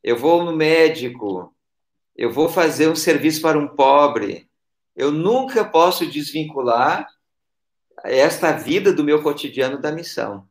[0.03, 1.55] eu vou no médico,
[2.16, 4.48] eu vou fazer um serviço para um pobre.
[4.94, 7.07] Eu nunca posso desvincular
[8.05, 10.46] esta vida do meu cotidiano da missão.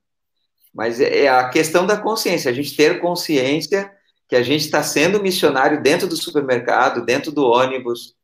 [0.74, 3.91] Mas é, é a questão da consciência, a gente ter consciência
[4.28, 8.16] que a gente está sendo missionário dentro do supermercado, dentro do ônibus,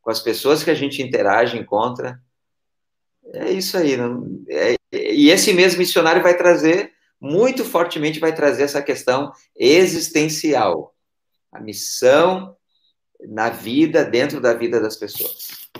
[0.00, 2.20] com as pessoas que a gente interage, encontra.
[3.32, 3.96] É isso aí.
[3.96, 6.91] Não, é, e esse mesmo missionário vai trazer,
[7.22, 10.92] muito fortemente, vai trazer essa questão existencial.
[11.52, 12.56] A missão
[13.28, 15.70] na vida, dentro da vida das pessoas.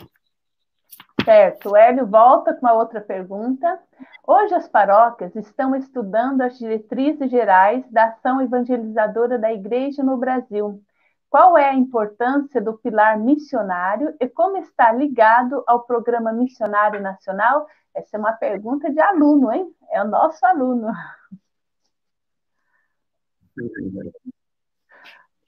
[1.25, 1.71] Certo.
[1.71, 3.81] O Hélio volta com uma outra pergunta.
[4.25, 10.81] Hoje as paróquias estão estudando as diretrizes gerais da ação evangelizadora da Igreja no Brasil.
[11.29, 17.67] Qual é a importância do pilar missionário e como está ligado ao Programa Missionário Nacional?
[17.93, 19.75] Essa é uma pergunta de aluno, hein?
[19.91, 20.93] É o nosso aluno.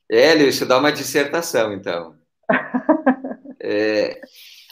[0.08, 2.16] Hélio, isso dá uma dissertação, então.
[3.66, 4.20] É,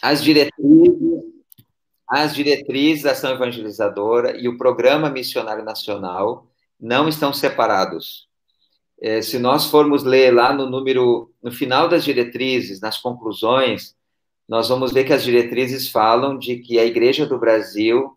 [0.02, 1.22] as diretrizes,
[2.06, 6.46] as diretrizes da ação evangelizadora e o programa missionário nacional
[6.78, 8.28] não estão separados.
[9.00, 13.96] É, se nós formos ler lá no número, no final das diretrizes, nas conclusões,
[14.46, 18.14] nós vamos ver que as diretrizes falam de que a Igreja do Brasil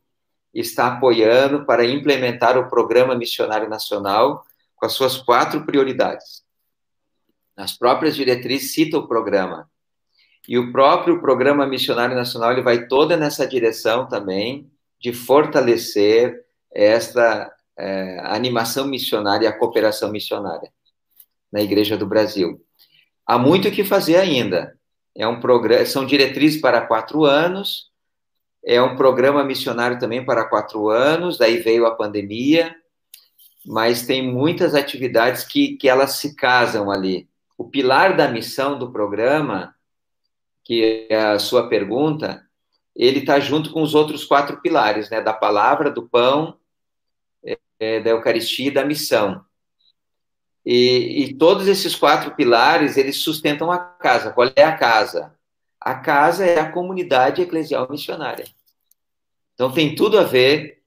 [0.53, 4.45] está apoiando para implementar o programa missionário nacional
[4.86, 6.43] com as suas quatro prioridades.
[7.57, 9.67] As próprias diretrizes citam o programa.
[10.47, 14.69] E o próprio Programa Missionário Nacional ele vai toda nessa direção também
[15.01, 20.71] de fortalecer esta é, animação missionária a cooperação missionária
[21.51, 22.61] na Igreja do Brasil.
[23.25, 24.77] Há muito o que fazer ainda.
[25.15, 27.89] É um programa, são diretrizes para quatro anos,
[28.63, 32.75] é um programa missionário também para quatro anos, daí veio a pandemia,
[33.66, 37.28] mas tem muitas atividades que, que elas se casam ali.
[37.57, 39.76] O pilar da missão do programa
[40.66, 42.43] que é a sua pergunta,
[42.95, 45.22] ele está junto com os outros quatro pilares, né?
[45.22, 46.57] Da palavra, do pão,
[47.80, 49.45] é, da Eucaristia e da missão.
[50.66, 54.32] E, e, todos esses quatro pilares, eles sustentam a casa.
[54.32, 55.36] Qual é a casa?
[55.80, 58.45] A casa é a comunidade eclesial missionária.
[59.53, 60.82] Então, tem tudo a ver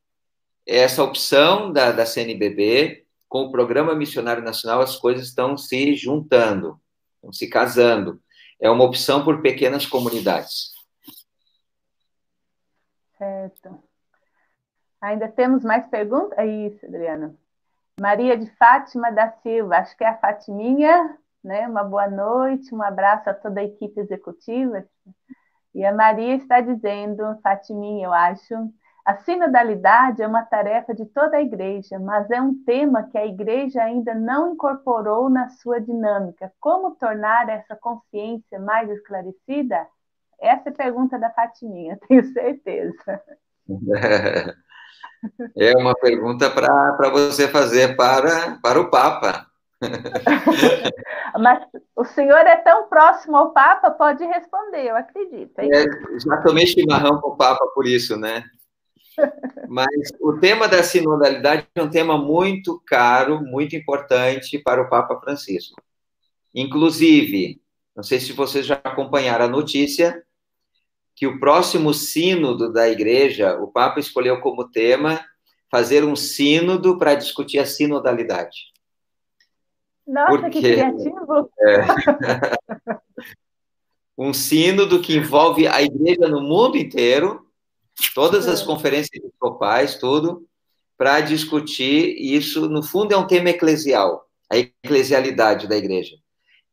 [0.68, 6.80] essa opção da, da CNBB com o Programa Missionário Nacional, as coisas estão se juntando,
[7.16, 8.20] estão se casando
[8.60, 10.72] é uma opção por pequenas comunidades.
[13.16, 13.82] Certo.
[15.00, 16.36] Ainda temos mais perguntas?
[16.38, 17.34] É isso, Adriana.
[18.00, 21.66] Maria de Fátima da Silva, acho que é a Fatiminha, né?
[21.66, 24.84] Uma boa noite, um abraço a toda a equipe executiva.
[25.74, 28.54] E a Maria está dizendo, Fatiminha, eu acho,
[29.08, 33.24] a sinodalidade é uma tarefa de toda a igreja, mas é um tema que a
[33.24, 36.52] igreja ainda não incorporou na sua dinâmica.
[36.60, 39.86] Como tornar essa consciência mais esclarecida?
[40.38, 43.22] Essa é a pergunta da Fatiminha, tenho certeza.
[45.56, 49.48] É uma pergunta para você fazer para, para o Papa.
[51.40, 55.58] Mas o senhor é tão próximo ao Papa, pode responder, eu acredito.
[55.58, 55.86] É,
[56.20, 58.44] já tomei chimarrão com o Papa por isso, né?
[59.68, 59.88] Mas
[60.20, 65.80] o tema da sinodalidade é um tema muito caro, muito importante para o Papa Francisco.
[66.54, 67.60] Inclusive,
[67.94, 70.22] não sei se vocês já acompanharam a notícia,
[71.14, 75.20] que o próximo sínodo da igreja, o Papa escolheu como tema
[75.70, 78.72] fazer um sínodo para discutir a sinodalidade.
[80.06, 81.50] Nossa, Porque, que criativo!
[81.60, 81.80] É,
[84.16, 87.47] um sínodo que envolve a igreja no mundo inteiro,
[88.14, 88.64] todas as é.
[88.64, 90.46] conferências episcopais, tudo,
[90.96, 92.68] para discutir isso.
[92.68, 96.16] No fundo, é um tema eclesial, a eclesialidade da igreja.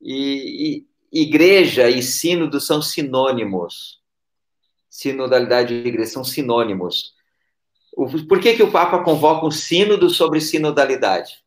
[0.01, 4.01] E, e igreja e sínodo são sinônimos.
[4.89, 7.13] Sinodalidade e igreja são sinônimos.
[8.27, 11.37] Por que, que o Papa convoca um sínodo sobre sinodalidade?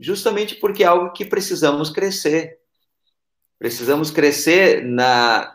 [0.00, 2.58] Justamente porque é algo que precisamos crescer.
[3.58, 5.54] Precisamos crescer na,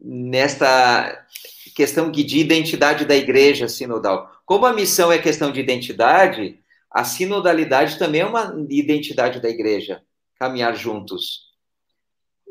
[0.00, 1.26] nesta
[1.74, 4.30] questão de identidade da igreja sinodal.
[4.44, 6.58] Como a missão é questão de identidade,
[6.90, 10.02] a sinodalidade também é uma identidade da igreja,
[10.38, 11.52] caminhar juntos.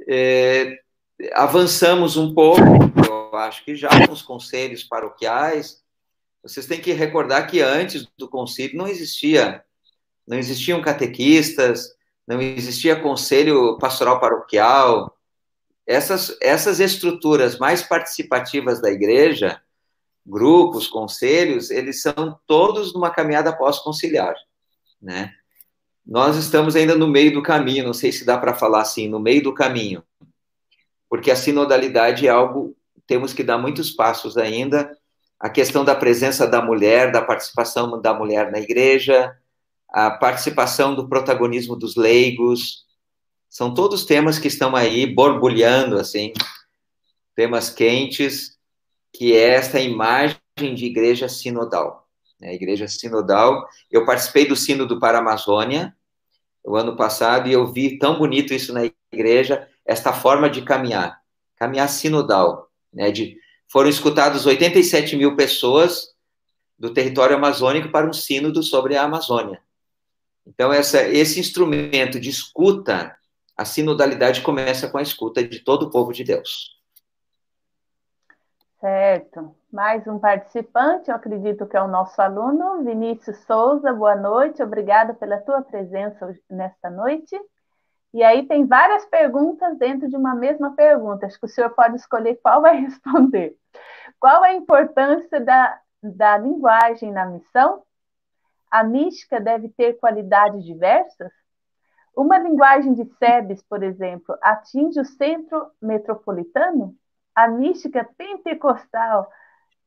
[0.07, 0.79] É,
[1.33, 2.61] avançamos um pouco,
[3.07, 5.81] eu acho que já os conselhos paroquiais,
[6.43, 9.63] vocês têm que recordar que antes do concílio não existia,
[10.27, 11.95] não existiam catequistas,
[12.27, 15.15] não existia conselho pastoral paroquial,
[15.91, 19.61] essas, essas estruturas mais participativas da igreja,
[20.25, 24.35] grupos, conselhos, eles são todos numa caminhada pós-conciliar,
[25.01, 25.33] né?
[26.05, 29.19] Nós estamos ainda no meio do caminho, não sei se dá para falar assim, no
[29.19, 30.03] meio do caminho,
[31.09, 32.75] porque a sinodalidade é algo,
[33.05, 34.97] temos que dar muitos passos ainda,
[35.39, 39.35] a questão da presença da mulher, da participação da mulher na igreja,
[39.89, 42.85] a participação do protagonismo dos leigos,
[43.51, 46.31] são todos temas que estão aí borbulhando, assim,
[47.35, 48.57] temas quentes,
[49.11, 50.39] que é esta imagem
[50.73, 52.07] de igreja sinodal.
[52.39, 52.55] Né?
[52.55, 53.67] Igreja sinodal.
[53.91, 55.93] Eu participei do Sínodo para a Amazônia
[56.63, 61.19] o ano passado e eu vi tão bonito isso na igreja, esta forma de caminhar,
[61.57, 63.11] caminhar sinodal, né?
[63.11, 63.35] De,
[63.67, 66.13] foram escutados 87 mil pessoas
[66.79, 69.61] do território amazônico para um sínodo sobre a Amazônia.
[70.47, 73.17] Então, essa, esse instrumento de escuta,
[73.61, 76.81] a sinodalidade começa com a escuta de todo o povo de Deus.
[78.79, 79.55] Certo.
[79.71, 83.93] Mais um participante, eu acredito que é o nosso aluno, Vinícius Souza.
[83.93, 87.39] Boa noite, obrigada pela tua presença nesta noite.
[88.11, 91.27] E aí tem várias perguntas dentro de uma mesma pergunta.
[91.27, 93.55] Acho que o senhor pode escolher qual vai responder.
[94.19, 97.83] Qual a importância da, da linguagem na missão?
[98.71, 101.31] A mística deve ter qualidades diversas?
[102.15, 106.95] Uma linguagem de SEBS, por exemplo, atinge o centro metropolitano?
[107.35, 109.29] a mística pentecostal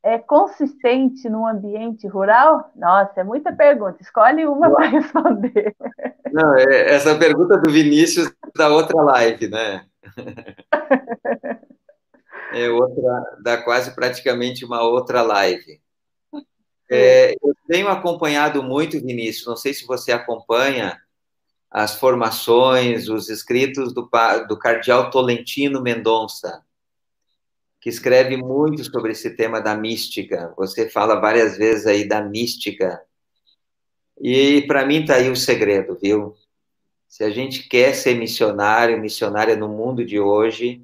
[0.03, 2.71] é consistente num ambiente rural?
[2.77, 4.03] Nossa, é muita pergunta.
[4.03, 5.75] Escolhe uma para responder.
[6.33, 9.87] Não, é, essa pergunta do Vinícius da outra live, né?
[12.53, 15.81] É outra, dá quase praticamente uma outra live.
[16.89, 20.97] É, eu tenho acompanhado muito, Vinícius, não sei se você acompanha
[21.75, 24.09] as formações, os escritos do,
[24.49, 26.65] do cardeal Tolentino Mendonça
[27.85, 30.55] que escreve muito sobre esse tema da mística.
[30.57, 32.99] Você fala várias vezes aí da mística.
[34.19, 36.35] E para mim está aí o segredo, viu?
[37.07, 40.83] Se a gente quer ser missionário, missionária no mundo de hoje,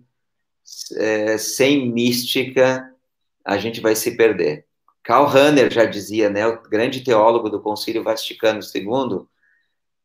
[0.99, 2.95] é, sem mística,
[3.43, 4.67] a gente vai se perder.
[5.03, 9.27] Karl Rahner já dizia, né, o grande teólogo do Concílio Vaticano II,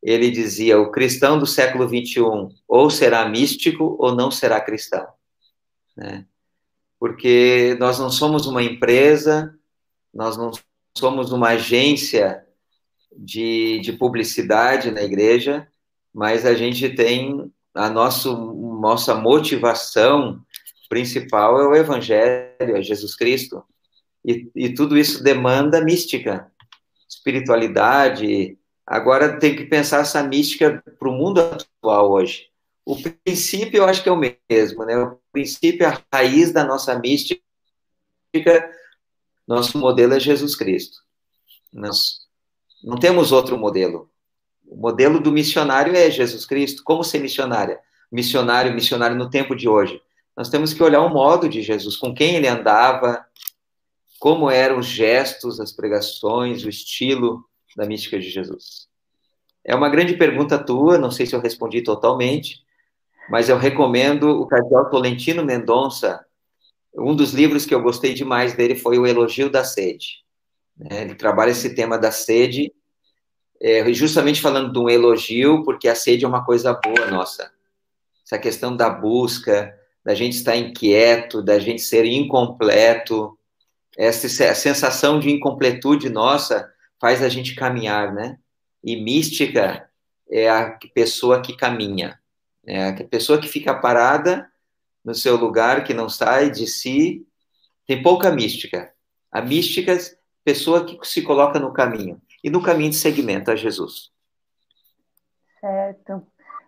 [0.05, 5.07] ele dizia: o cristão do século 21 ou será místico ou não será cristão.
[5.97, 6.25] Né?
[6.99, 9.55] porque nós não somos uma empresa,
[10.13, 10.51] nós não
[10.97, 12.43] somos uma agência
[13.15, 15.67] de, de publicidade na igreja,
[16.13, 18.35] mas a gente tem a nosso,
[18.79, 20.41] nossa motivação
[20.89, 23.63] principal é o Evangelho, é Jesus Cristo.
[24.25, 26.51] E, e tudo isso demanda mística,
[27.07, 28.57] espiritualidade.
[28.85, 32.49] Agora tem que pensar essa mística para o mundo atual hoje.
[32.85, 34.95] O princípio eu acho que é o mesmo, né?
[34.95, 37.41] O princípio, a raiz da nossa mística,
[39.47, 40.99] nosso modelo é Jesus Cristo.
[41.73, 42.19] Nós
[42.83, 44.09] não temos outro modelo.
[44.67, 46.83] O modelo do missionário é Jesus Cristo.
[46.83, 47.79] Como ser missionária?
[48.11, 49.99] Missionário, missionário no tempo de hoje.
[50.37, 53.25] Nós temos que olhar o modo de Jesus, com quem ele andava,
[54.19, 57.43] como eram os gestos, as pregações, o estilo
[57.75, 58.87] da mística de Jesus.
[59.63, 62.63] É uma grande pergunta tua, não sei se eu respondi totalmente,
[63.29, 66.23] mas eu recomendo o Cardeal Tolentino Mendonça.
[66.95, 70.23] Um dos livros que eu gostei demais dele foi O Elogio da Sede.
[70.77, 71.01] Né?
[71.01, 72.71] Ele trabalha esse tema da sede,
[73.59, 77.51] é, justamente falando de um elogio, porque a sede é uma coisa boa nossa.
[78.23, 79.73] Essa questão da busca,
[80.03, 83.37] da gente estar inquieto, da gente ser incompleto,
[83.97, 86.69] essa sensação de incompletude nossa
[86.99, 88.37] faz a gente caminhar, né?
[88.83, 89.89] E mística
[90.29, 92.19] é a pessoa que caminha.
[92.65, 94.49] É a pessoa que fica parada
[95.03, 97.27] no seu lugar, que não sai de si,
[97.85, 98.91] tem pouca mística.
[99.31, 99.97] A mística é
[100.43, 104.11] pessoa que se coloca no caminho, e no caminho de seguimento a Jesus.
[105.59, 106.25] Certo.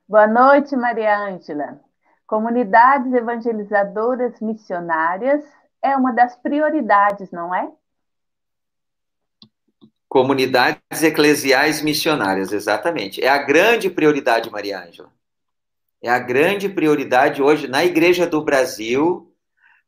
[0.08, 1.80] Boa noite, Maria Ângela.
[2.26, 5.44] Comunidades evangelizadoras missionárias
[5.82, 7.72] é uma das prioridades, não é?
[10.18, 13.24] Comunidades eclesiais missionárias, exatamente.
[13.24, 15.12] É a grande prioridade, Maria Ângela
[16.02, 19.34] é a grande prioridade hoje na Igreja do Brasil.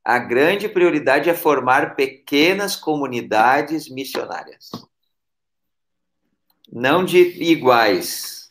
[0.03, 4.71] A grande prioridade é formar pequenas comunidades missionárias.
[6.71, 8.49] Não de iguais.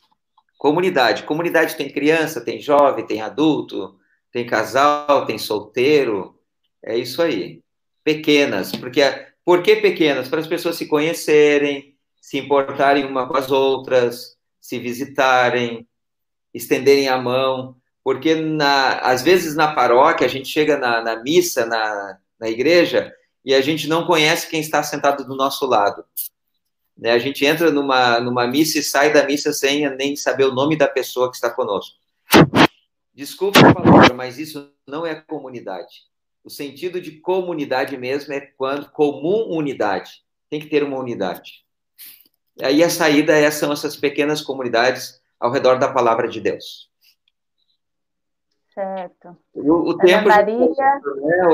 [0.56, 1.24] Comunidade.
[1.24, 3.98] Comunidade tem criança, tem jovem, tem adulto,
[4.30, 6.38] tem casal, tem solteiro.
[6.82, 7.62] É isso aí.
[8.04, 8.72] Pequenas.
[8.72, 9.02] Porque,
[9.48, 10.28] por que pequenas?
[10.28, 15.88] Para as pessoas se conhecerem, se importarem uma com as outras, se visitarem,
[16.52, 21.64] estenderem a mão, porque na, às vezes na paróquia a gente chega na, na missa,
[21.64, 23.10] na, na igreja,
[23.42, 26.04] e a gente não conhece quem está sentado do nosso lado.
[26.94, 27.12] Né?
[27.12, 30.76] A gente entra numa, numa missa e sai da missa sem nem saber o nome
[30.76, 31.96] da pessoa que está conosco.
[33.14, 36.02] Desculpa a palavra, mas isso não é comunidade.
[36.44, 40.22] O sentido de comunidade mesmo é quando comum unidade.
[40.48, 41.64] Tem que ter uma unidade.
[42.62, 46.88] Aí a saída é, são essas pequenas comunidades ao redor da palavra de Deus.
[48.74, 49.36] Certo.
[49.52, 50.56] O, o tempo Maria...
[50.56, 51.48] né,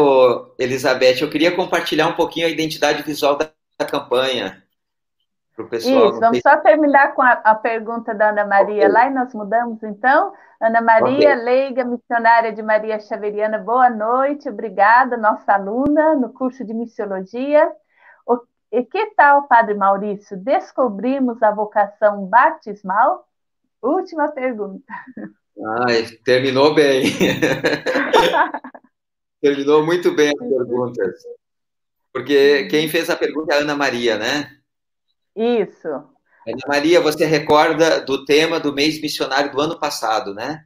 [0.58, 4.63] Elizabeth, eu queria compartilhar um pouquinho a identidade visual da, da campanha.
[5.54, 6.10] Para o pessoal.
[6.10, 8.88] Isso, vamos só terminar com a, a, pergunta da Ana Maria okay.
[8.88, 10.32] lá e nós mudamos então.
[10.60, 11.34] Ana Maria, okay.
[11.34, 17.70] leiga, missionária de Maria Xaveriana, boa noite, obrigada, nossa aluna no curso de missiologia.
[18.26, 18.40] O,
[18.72, 23.26] e que tal, Padre Maurício, descobrimos a vocação batismal?
[23.80, 24.92] Última pergunta.
[25.86, 27.04] Ai, terminou bem.
[29.40, 31.22] terminou muito bem as perguntas.
[32.12, 34.50] Porque quem fez a pergunta é a Ana Maria, né?
[35.36, 35.88] Isso.
[35.88, 40.64] Ana Maria, você recorda do tema do mês missionário do ano passado, né?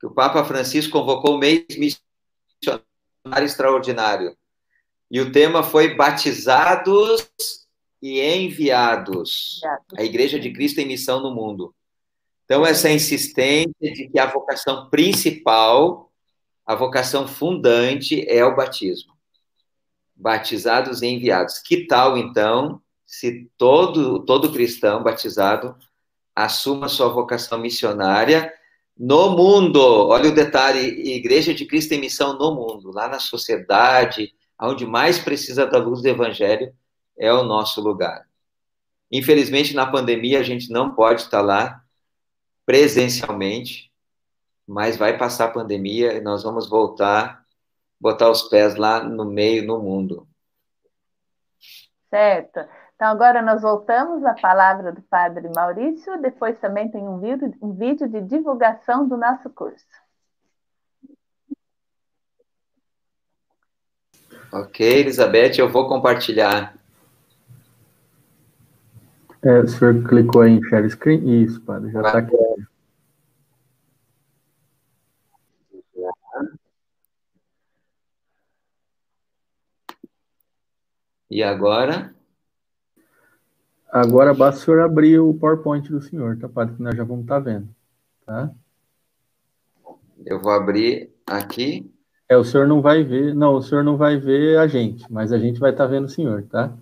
[0.00, 4.36] Que o Papa Francisco convocou o mês missionário extraordinário.
[5.10, 7.28] E o tema foi batizados
[8.00, 9.60] e enviados.
[9.96, 11.74] A Igreja de Cristo em missão no mundo.
[12.44, 16.10] Então, essa insistência de que a vocação principal,
[16.66, 19.12] a vocação fundante é o batismo.
[20.14, 21.58] Batizados e enviados.
[21.60, 22.81] Que tal, então,
[23.12, 25.76] se todo, todo cristão batizado
[26.34, 28.50] assuma sua vocação missionária
[28.96, 29.78] no mundo.
[30.08, 35.18] Olha o detalhe: Igreja de Cristo em missão no mundo, lá na sociedade, onde mais
[35.18, 36.74] precisa da luz do Evangelho,
[37.18, 38.26] é o nosso lugar.
[39.10, 41.84] Infelizmente, na pandemia, a gente não pode estar lá
[42.64, 43.92] presencialmente,
[44.66, 47.44] mas vai passar a pandemia e nós vamos voltar,
[48.00, 50.26] botar os pés lá no meio, no mundo.
[52.08, 52.60] Certo.
[53.02, 57.72] Então, agora nós voltamos à palavra do Padre Maurício, depois também tem um vídeo, um
[57.72, 59.84] vídeo de divulgação do nosso curso.
[64.52, 66.76] Ok, Elizabeth, eu vou compartilhar.
[69.42, 71.42] É, o senhor clicou em share screen?
[71.42, 72.36] Isso, padre, já está aqui.
[81.28, 82.21] E agora?
[83.92, 86.76] Agora basta o senhor abrir o PowerPoint do senhor, tá, padre?
[86.76, 87.68] Que nós já vamos estar tá vendo,
[88.24, 88.50] tá?
[90.24, 91.92] Eu vou abrir aqui.
[92.26, 95.30] É, o senhor não vai ver, não, o senhor não vai ver a gente, mas
[95.30, 96.72] a gente vai estar tá vendo o senhor, tá?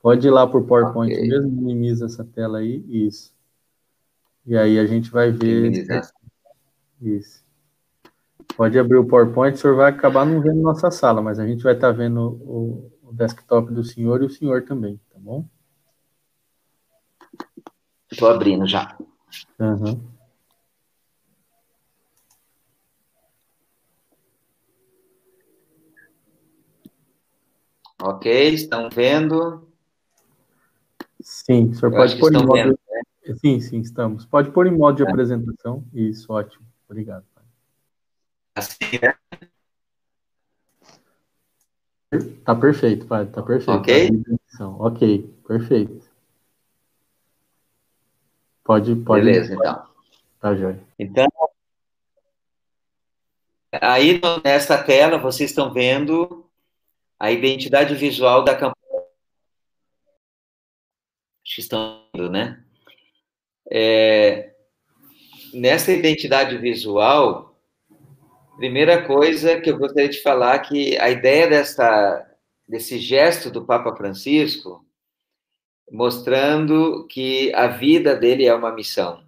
[0.00, 1.28] Pode ir lá por PowerPoint okay.
[1.28, 3.34] mesmo, minimiza essa tela aí, isso.
[4.46, 5.72] E aí a gente vai ver.
[7.02, 7.44] Isso.
[8.56, 11.64] Pode abrir o PowerPoint, o senhor vai acabar não vendo nossa sala, mas a gente
[11.64, 15.44] vai estar tá vendo o, o desktop do senhor e o senhor também, tá bom?
[18.10, 18.96] Estou abrindo já.
[19.58, 20.00] Uhum.
[28.02, 29.68] Ok, estão vendo?
[31.20, 32.52] Sim, o senhor Eu pode pôr em modo.
[32.52, 33.34] Vendo, né?
[33.36, 34.24] Sim, sim, estamos.
[34.24, 35.08] Pode pôr em modo de é.
[35.08, 35.84] apresentação.
[35.92, 36.66] Isso, ótimo.
[36.88, 37.24] Obrigado.
[37.34, 37.44] Pai.
[38.56, 39.14] Assim, né?
[42.44, 43.26] Tá perfeito, pai.
[43.26, 43.78] Tá perfeito.
[43.78, 44.10] Ok?
[44.78, 46.09] Ok, perfeito.
[48.64, 49.24] Pode, pode.
[49.24, 49.86] Beleza, então.
[50.40, 50.80] Tá, Joia.
[50.98, 51.26] Então,
[53.72, 56.48] aí nessa tela vocês estão vendo
[57.18, 58.74] a identidade visual da campanha.
[61.44, 62.64] Acho que estão vendo, né?
[63.70, 64.54] É,
[65.52, 67.58] nessa identidade visual,
[68.56, 72.26] primeira coisa que eu gostaria de falar é que a ideia dessa,
[72.66, 74.84] desse gesto do Papa Francisco
[75.90, 79.22] mostrando que a vida dele é uma missão.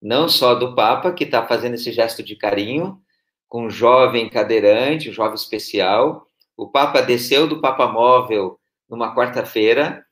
[0.00, 3.00] Não só do Papa, que está fazendo esse gesto de carinho,
[3.48, 6.26] com um jovem cadeirante, um jovem especial.
[6.56, 8.58] O Papa desceu do Papa Móvel
[8.88, 10.04] numa quarta-feira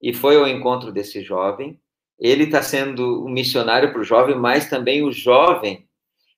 [0.00, 1.80] e foi ao encontro desse jovem.
[2.18, 5.88] Ele está sendo um missionário para o jovem, mas também o jovem,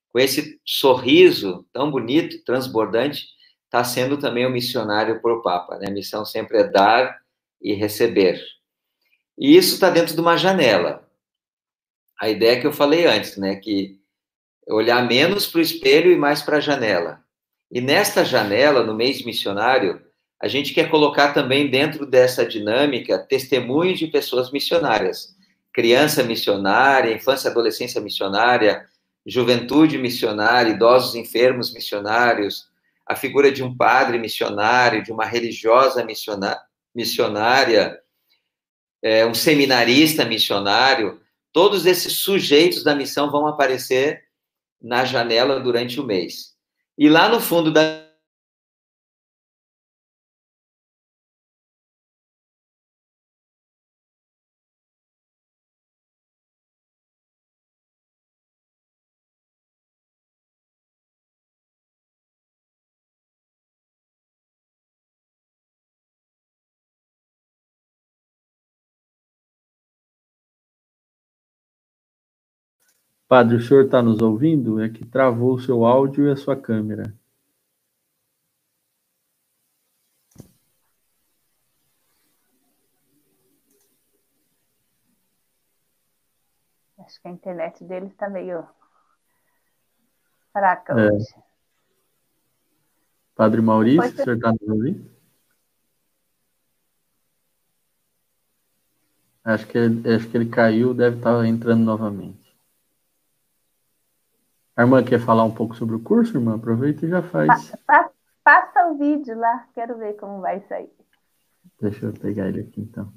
[0.09, 3.25] com esse sorriso tão bonito, transbordante,
[3.65, 5.77] está sendo também um missionário para o Papa.
[5.77, 5.87] Né?
[5.89, 7.19] A missão sempre é dar
[7.61, 8.41] e receber.
[9.37, 11.07] E isso está dentro de uma janela.
[12.19, 13.55] A ideia que eu falei antes, né?
[13.55, 13.99] Que
[14.67, 17.23] olhar menos para o espelho e mais para a janela.
[17.71, 20.01] E nesta janela, no mês missionário,
[20.41, 25.35] a gente quer colocar também dentro dessa dinâmica testemunhos de pessoas missionárias.
[25.73, 28.85] Criança missionária, infância e adolescência missionária,
[29.25, 32.69] juventude missionária, idosos enfermos missionários,
[33.05, 36.05] a figura de um padre missionário, de uma religiosa
[36.93, 37.99] missionária,
[39.05, 41.21] é, um seminarista missionário,
[41.53, 44.23] todos esses sujeitos da missão vão aparecer
[44.81, 46.55] na janela durante o mês.
[46.97, 48.04] E lá no fundo da
[73.35, 74.81] Padre, o senhor está nos ouvindo?
[74.81, 77.13] É que travou o seu áudio e a sua câmera.
[86.97, 88.65] Acho que a internet dele está meio
[90.53, 91.11] fraca é.
[91.11, 91.35] hoje.
[93.35, 95.11] Padre Maurício, o senhor está nos ouvindo?
[99.43, 102.44] Acho que, acho que ele caiu, deve estar tá entrando novamente.
[104.75, 106.55] A irmã quer falar um pouco sobre o curso, irmã?
[106.55, 107.69] Aproveita e já faz.
[107.85, 108.11] Pa, pa,
[108.43, 110.91] passa o vídeo lá, quero ver como vai sair.
[111.81, 113.11] Deixa eu pegar ele aqui então.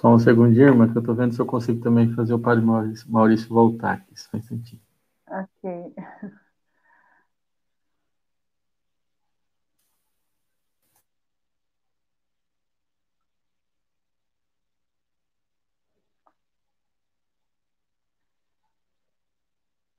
[0.00, 2.64] Só um segundinho, irmã, que eu estou vendo se eu consigo também fazer o padre
[2.64, 4.18] Maurício, Maurício voltar aqui.
[4.18, 4.80] Só um instantinho.
[5.28, 5.94] Ok.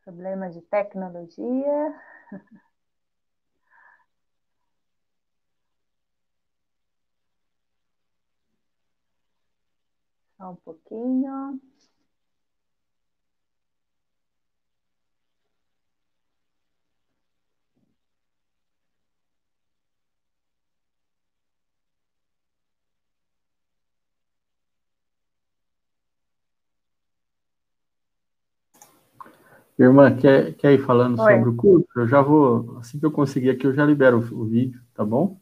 [0.03, 1.95] Problemas de tecnologia.
[10.41, 11.61] Só um pouquinho.
[29.77, 31.33] Irmã, quer, quer ir falando Oi.
[31.33, 31.87] sobre o curso?
[31.95, 35.05] Eu já vou, assim que eu conseguir aqui, eu já libero o, o vídeo, tá
[35.05, 35.39] bom?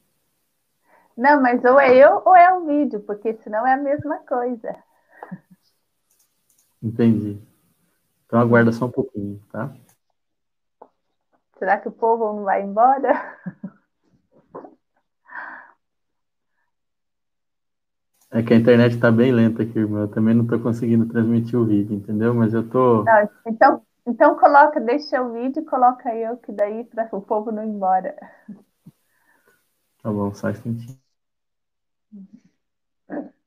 [1.16, 4.89] Não, mas ou é eu ou é o vídeo, porque senão é a mesma coisa.
[6.82, 7.42] Entendi.
[8.26, 9.74] Então aguarda só um pouquinho, tá?
[11.58, 13.38] Será que o povo não vai embora?
[18.32, 20.02] É que a internet está bem lenta aqui, irmão.
[20.02, 22.32] Eu também não estou conseguindo transmitir o vídeo, entendeu?
[22.34, 23.04] Mas eu tô.
[23.04, 27.52] Não, então, então coloca, deixa o vídeo e coloca eu, que daí para o povo
[27.52, 28.16] não ir embora.
[30.04, 31.00] Tá bom, só um instantinho.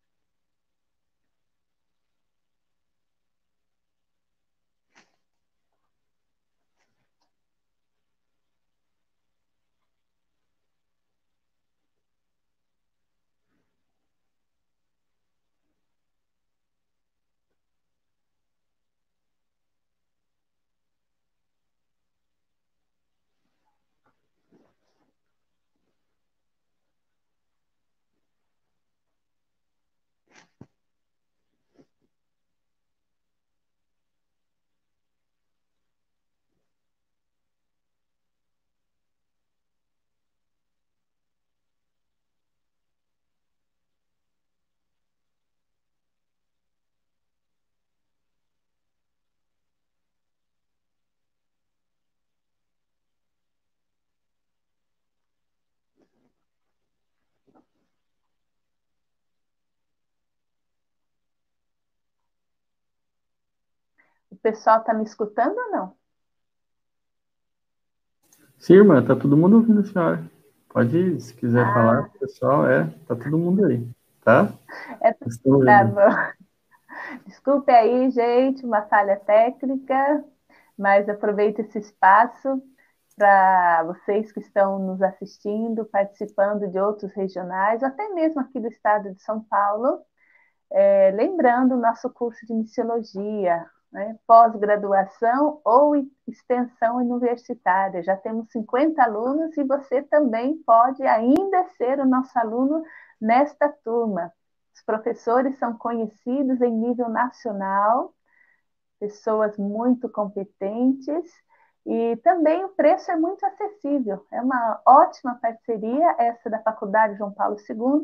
[64.43, 65.97] pessoal está me escutando ou não?
[68.59, 70.31] Sim, irmã, tá todo mundo ouvindo a senhora.
[70.69, 71.75] Pode, se quiser ah.
[71.75, 73.87] falar, pessoal, é, tá todo mundo aí,
[74.25, 74.53] tá?
[75.01, 76.43] É, tá bom.
[77.27, 80.25] Desculpe aí, gente, uma falha técnica,
[80.79, 82.63] mas aproveito esse espaço
[83.17, 89.13] para vocês que estão nos assistindo, participando de outros regionais, até mesmo aqui do estado
[89.13, 90.01] de São Paulo,
[90.71, 95.95] é, lembrando o nosso curso de missiologia, né, pós-graduação ou
[96.27, 98.03] extensão universitária.
[98.03, 102.83] Já temos 50 alunos e você também pode ainda ser o nosso aluno
[103.21, 104.33] nesta turma.
[104.75, 108.15] Os professores são conhecidos em nível nacional,
[108.99, 111.31] pessoas muito competentes
[111.85, 114.25] e também o preço é muito acessível.
[114.33, 118.01] É uma ótima parceria essa da Faculdade João Paulo II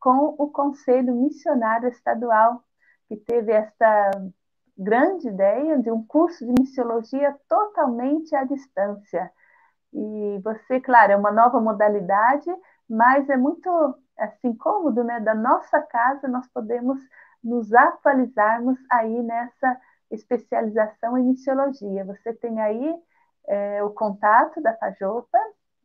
[0.00, 2.62] com o Conselho Missionário Estadual,
[3.08, 4.10] que teve esta
[4.78, 9.30] grande ideia de um curso de missiologia totalmente à distância.
[9.92, 12.50] E você, claro, é uma nova modalidade,
[12.88, 13.68] mas é muito
[14.16, 15.20] assim cômodo, né?
[15.20, 16.98] Da nossa casa nós podemos
[17.42, 19.80] nos atualizarmos aí nessa
[20.10, 22.04] especialização em missiologia.
[22.04, 22.94] Você tem aí
[23.46, 25.38] é, o contato da Fajopa,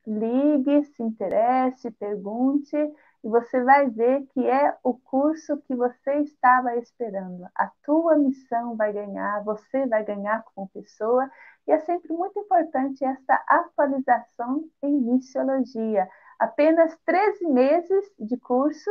[0.05, 2.75] ligue, se interesse, pergunte,
[3.23, 7.47] e você vai ver que é o curso que você estava esperando.
[7.55, 11.29] A tua missão vai ganhar, você vai ganhar como pessoa,
[11.65, 16.07] e é sempre muito importante essa atualização em missiologia.
[16.37, 18.89] Apenas 13 meses de curso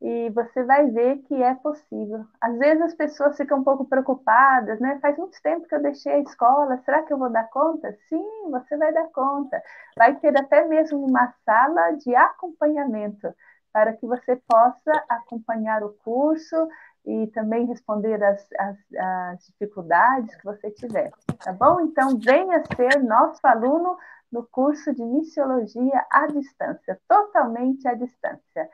[0.00, 2.24] e você vai ver que é possível.
[2.40, 4.98] Às vezes as pessoas ficam um pouco preocupadas, né?
[5.00, 7.92] Faz muito tempo que eu deixei a escola, será que eu vou dar conta?
[8.08, 9.60] Sim, você vai dar conta.
[9.96, 13.34] Vai ter até mesmo uma sala de acompanhamento
[13.72, 16.56] para que você possa acompanhar o curso
[17.04, 21.10] e também responder as, as, as dificuldades que você tiver,
[21.42, 21.80] tá bom?
[21.80, 23.96] Então, venha ser nosso aluno
[24.30, 28.68] no curso de Missiologia à distância, totalmente à distância.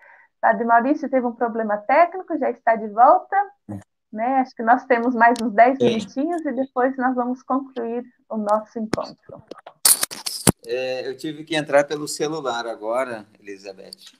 [0.44, 3.34] Padre Maurício teve um problema técnico, já está de volta.
[4.12, 4.26] Né?
[4.40, 8.78] Acho que nós temos mais uns 10 minutinhos e depois nós vamos concluir o nosso
[8.78, 9.42] encontro.
[10.66, 14.12] É, eu tive que entrar pelo celular agora, Elizabeth.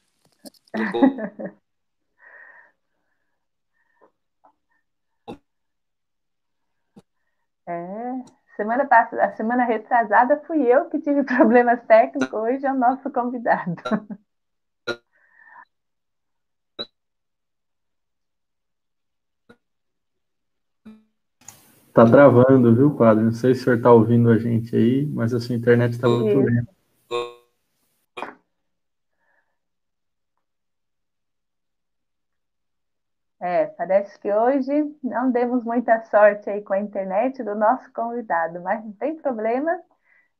[7.67, 8.13] É,
[8.57, 13.11] semana passada, a semana retrasada fui eu que tive problemas técnicos, hoje é o nosso
[13.11, 13.75] convidado.
[21.95, 23.23] Tá travando, viu, padre?
[23.23, 26.09] Não sei se o senhor tá ouvindo a gente aí, mas a sua internet está
[26.09, 26.75] muito lenta.
[33.41, 34.73] É, parece que hoje
[35.05, 39.71] não demos muita sorte aí com a internet do nosso convidado, mas não tem problema.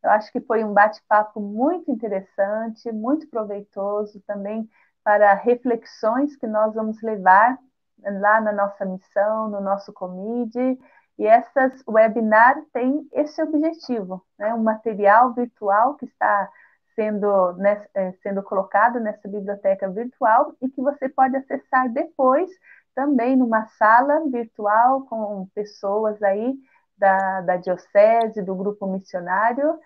[0.03, 4.69] Eu acho que foi um bate-papo muito interessante, muito proveitoso também
[5.05, 7.57] para reflexões que nós vamos levar
[8.03, 10.77] lá na nossa missão, no nosso comide
[11.19, 14.53] e essas webinar têm esse objetivo, né?
[14.55, 16.51] um material virtual que está
[16.95, 17.85] sendo, né,
[18.23, 22.51] sendo colocado nessa biblioteca virtual e que você pode acessar depois
[22.95, 26.55] também numa sala virtual com pessoas aí
[26.97, 29.79] da, da diocese, do grupo missionário.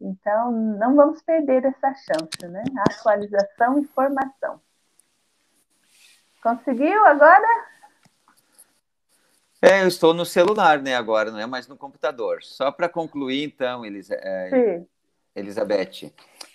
[0.00, 2.62] Então, não vamos perder essa chance, né?
[2.90, 4.60] Atualização e formação.
[6.42, 7.46] Conseguiu agora?
[9.62, 12.38] É, eu estou no celular, né, agora, não é mais no computador.
[12.42, 14.82] Só para concluir, então, Elis é,
[15.36, 16.12] Elizabeth,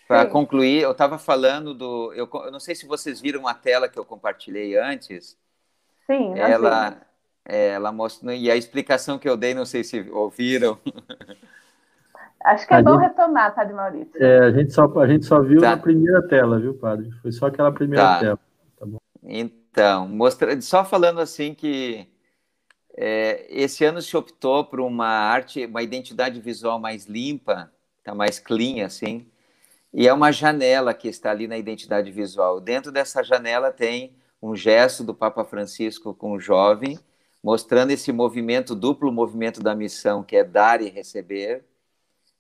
[0.08, 2.14] para concluir, eu estava falando do.
[2.14, 5.38] Eu, eu, não sei se vocês viram a tela que eu compartilhei antes.
[6.06, 6.98] Sim, ela,
[7.44, 8.32] é, ela mostrou.
[8.32, 10.78] E a explicação que eu dei, não sei se ouviram.
[12.44, 14.24] Acho que é a bom gente, retomar, Padre Maurício.
[14.24, 15.72] É, a gente só, a gente só viu tá.
[15.72, 17.10] na primeira tela, viu, Padre?
[17.24, 18.20] Foi só aquela primeira tá.
[18.20, 18.40] tela.
[18.80, 18.86] Tá
[19.24, 22.08] então, mostra, só falando assim que
[22.98, 27.72] é, esse ano se optou por uma arte, uma identidade visual mais limpa,
[28.04, 29.28] tá mais clean assim,
[29.94, 32.60] e é uma janela que está ali na identidade visual.
[32.60, 37.00] Dentro dessa janela tem um gesto do Papa Francisco com o jovem,
[37.44, 41.64] mostrando esse movimento, duplo movimento da missão, que é dar e receber.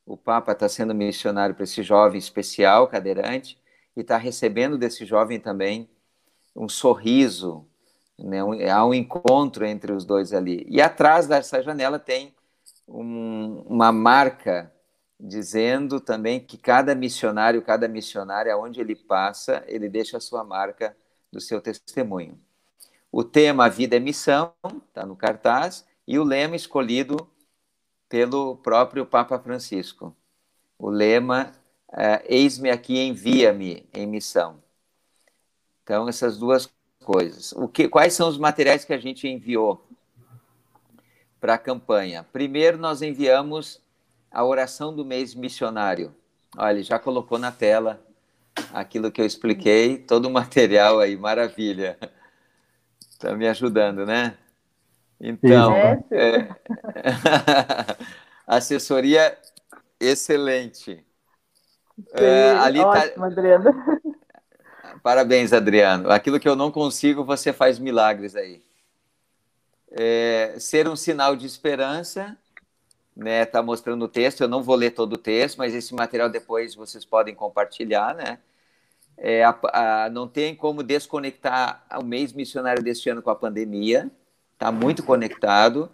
[0.05, 3.57] O Papa está sendo missionário para esse jovem especial, cadeirante,
[3.95, 5.89] e está recebendo desse jovem também
[6.55, 7.65] um sorriso,
[8.17, 8.39] né?
[8.69, 10.65] há um encontro entre os dois ali.
[10.69, 12.33] E atrás dessa janela tem
[12.87, 14.71] um, uma marca
[15.19, 20.95] dizendo também que cada missionário, cada missionária, aonde ele passa, ele deixa a sua marca
[21.31, 22.39] do seu testemunho.
[23.11, 24.53] O tema Vida é Missão
[24.87, 27.29] está no cartaz e o lema escolhido
[28.09, 30.15] pelo próprio Papa Francisco.
[30.77, 31.53] O lema
[31.97, 34.61] é, Eis-me aqui, envia-me em missão.
[35.81, 36.69] Então, essas duas
[37.05, 37.51] coisas.
[37.53, 39.85] O que, quais são os materiais que a gente enviou
[41.39, 42.25] para a campanha?
[42.33, 43.79] Primeiro, nós enviamos
[44.31, 46.13] a oração do mês missionário.
[46.57, 48.01] Olha, ele já colocou na tela
[48.73, 51.97] aquilo que eu expliquei, todo o material aí, maravilha.
[52.99, 54.35] Está me ajudando, né?
[55.21, 55.73] Então,
[56.11, 56.49] é,
[58.45, 59.37] assessoria
[59.99, 61.05] excelente.
[62.13, 63.25] É, ali tá ótimo, tá...
[63.27, 64.01] Adriana.
[65.05, 66.09] Parabéns, Adriano.
[66.09, 68.63] Aquilo que eu não consigo, você faz milagres aí.
[69.91, 72.35] É, ser um sinal de esperança,
[73.15, 73.45] né?
[73.45, 74.41] Tá mostrando o texto.
[74.41, 78.39] Eu não vou ler todo o texto, mas esse material depois vocês podem compartilhar, né?
[79.15, 79.55] É, a,
[80.05, 84.09] a, não tem como desconectar o mês missionário deste ano com a pandemia.
[84.53, 85.87] Está muito conectado.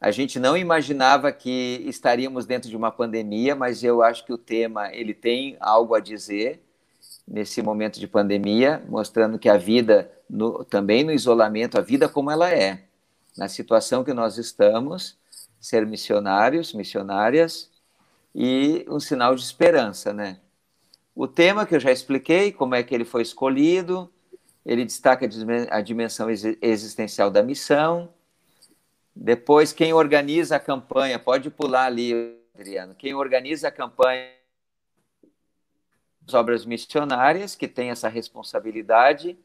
[0.00, 4.38] A gente não imaginava que estaríamos dentro de uma pandemia, mas eu acho que o
[4.38, 6.65] tema ele tem algo a dizer
[7.26, 12.30] nesse momento de pandemia, mostrando que a vida, no, também no isolamento, a vida como
[12.30, 12.84] ela é,
[13.36, 15.18] na situação que nós estamos,
[15.60, 17.70] ser missionários, missionárias,
[18.34, 20.38] e um sinal de esperança, né?
[21.14, 24.12] O tema que eu já expliquei, como é que ele foi escolhido,
[24.64, 25.26] ele destaca
[25.70, 26.28] a dimensão
[26.60, 28.10] existencial da missão.
[29.14, 34.35] Depois, quem organiza a campanha, pode pular ali, Adriano, quem organiza a campanha
[36.26, 39.38] as obras missionárias, que tem essa responsabilidade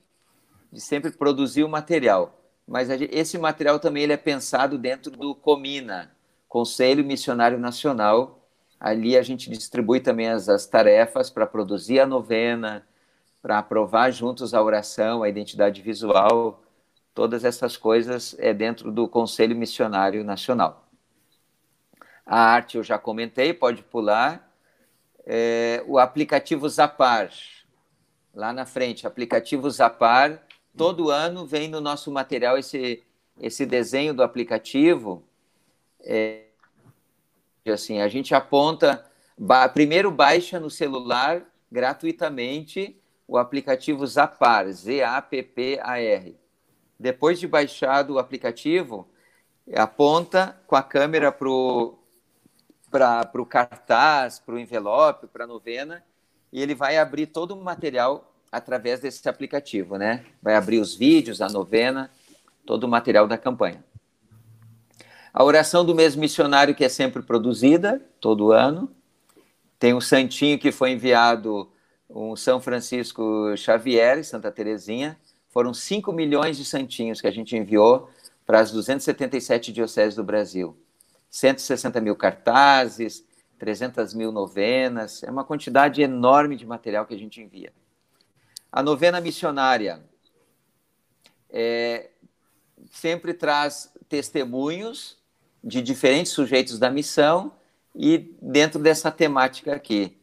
[0.72, 2.40] de sempre produzir o material.
[2.68, 6.12] Mas esse material também ele é pensado dentro do Comina,
[6.48, 8.48] Conselho Missionário Nacional.
[8.80, 12.86] Ali a gente distribui também as, as tarefas para produzir a novena,
[13.42, 16.64] para aprovar juntos a oração, a identidade visual,
[17.14, 20.88] todas essas coisas é dentro do Conselho Missionário Nacional.
[22.26, 24.51] A arte eu já comentei, pode pular
[25.26, 27.32] é, o aplicativo Zapar.
[28.34, 30.46] Lá na frente, aplicativo Zapar.
[30.76, 33.04] Todo ano vem no nosso material esse,
[33.40, 35.24] esse desenho do aplicativo.
[36.02, 36.46] É,
[37.72, 39.06] assim, a gente aponta,
[39.38, 46.38] ba, primeiro baixa no celular gratuitamente o aplicativo Zapar, Z-A-P-P-A-R.
[47.00, 49.10] Depois de baixado o aplicativo,
[49.74, 51.98] aponta com a câmera para o
[52.92, 56.04] para o cartaz, para o envelope, para a novena,
[56.52, 60.26] e ele vai abrir todo o material através desse aplicativo, né?
[60.42, 62.12] Vai abrir os vídeos, a novena,
[62.66, 63.84] todo o material da campanha.
[65.34, 68.94] A oração do mês missionário, que é sempre produzida, todo ano.
[69.80, 71.72] Tem um santinho que foi enviado,
[72.10, 75.18] um São Francisco Xavier, Santa Terezinha.
[75.50, 78.10] Foram 5 milhões de santinhos que a gente enviou
[78.46, 80.76] para as 277 dioceses do Brasil.
[81.32, 83.26] 160 mil cartazes,
[83.58, 87.74] 300 mil novenas, é uma quantidade enorme de material que a gente envia.
[88.70, 90.04] A novena missionária
[91.50, 92.12] é,
[92.92, 95.18] sempre traz testemunhos
[95.64, 97.54] de diferentes sujeitos da missão
[97.96, 100.18] e dentro dessa temática aqui.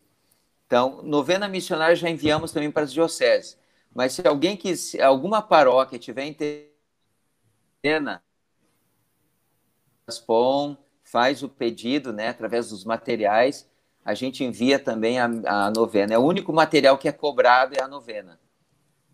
[0.66, 3.58] Então, novena missionária já enviamos também para as dioceses.
[3.94, 6.68] Mas se alguém que alguma paróquia tiver interesse,
[10.26, 10.76] POM,
[11.10, 13.68] faz o pedido, né, através dos materiais,
[14.04, 16.14] a gente envia também a, a novena.
[16.14, 18.38] É o único material que é cobrado é a novena.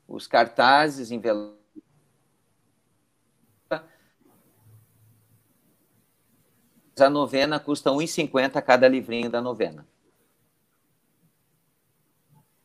[0.06, 1.62] Os cartazes, envelopes.
[6.98, 9.86] A novena custa R$ 1,50 cada livrinho da novena.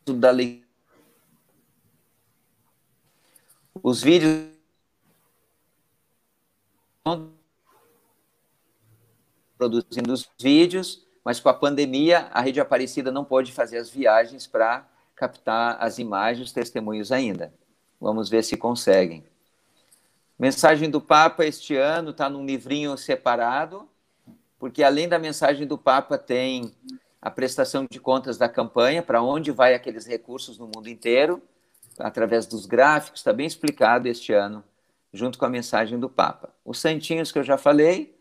[0.06, 0.32] Da
[3.82, 4.50] Os vídeos
[9.60, 14.48] produzindo os vídeos, mas com a pandemia a Rede Aparecida não pode fazer as viagens
[14.48, 14.88] para
[15.18, 17.54] captar as imagens, os testemunhos ainda.
[18.00, 19.26] Vamos ver se conseguem.
[20.40, 23.86] Mensagem do Papa este ano está num livrinho separado,
[24.58, 26.74] porque além da mensagem do Papa tem
[27.22, 31.42] a prestação de contas da campanha, para onde vai aqueles recursos no mundo inteiro,
[32.00, 34.64] através dos gráficos, está bem explicado este ano,
[35.12, 36.50] junto com a mensagem do Papa.
[36.64, 38.18] Os santinhos que eu já falei,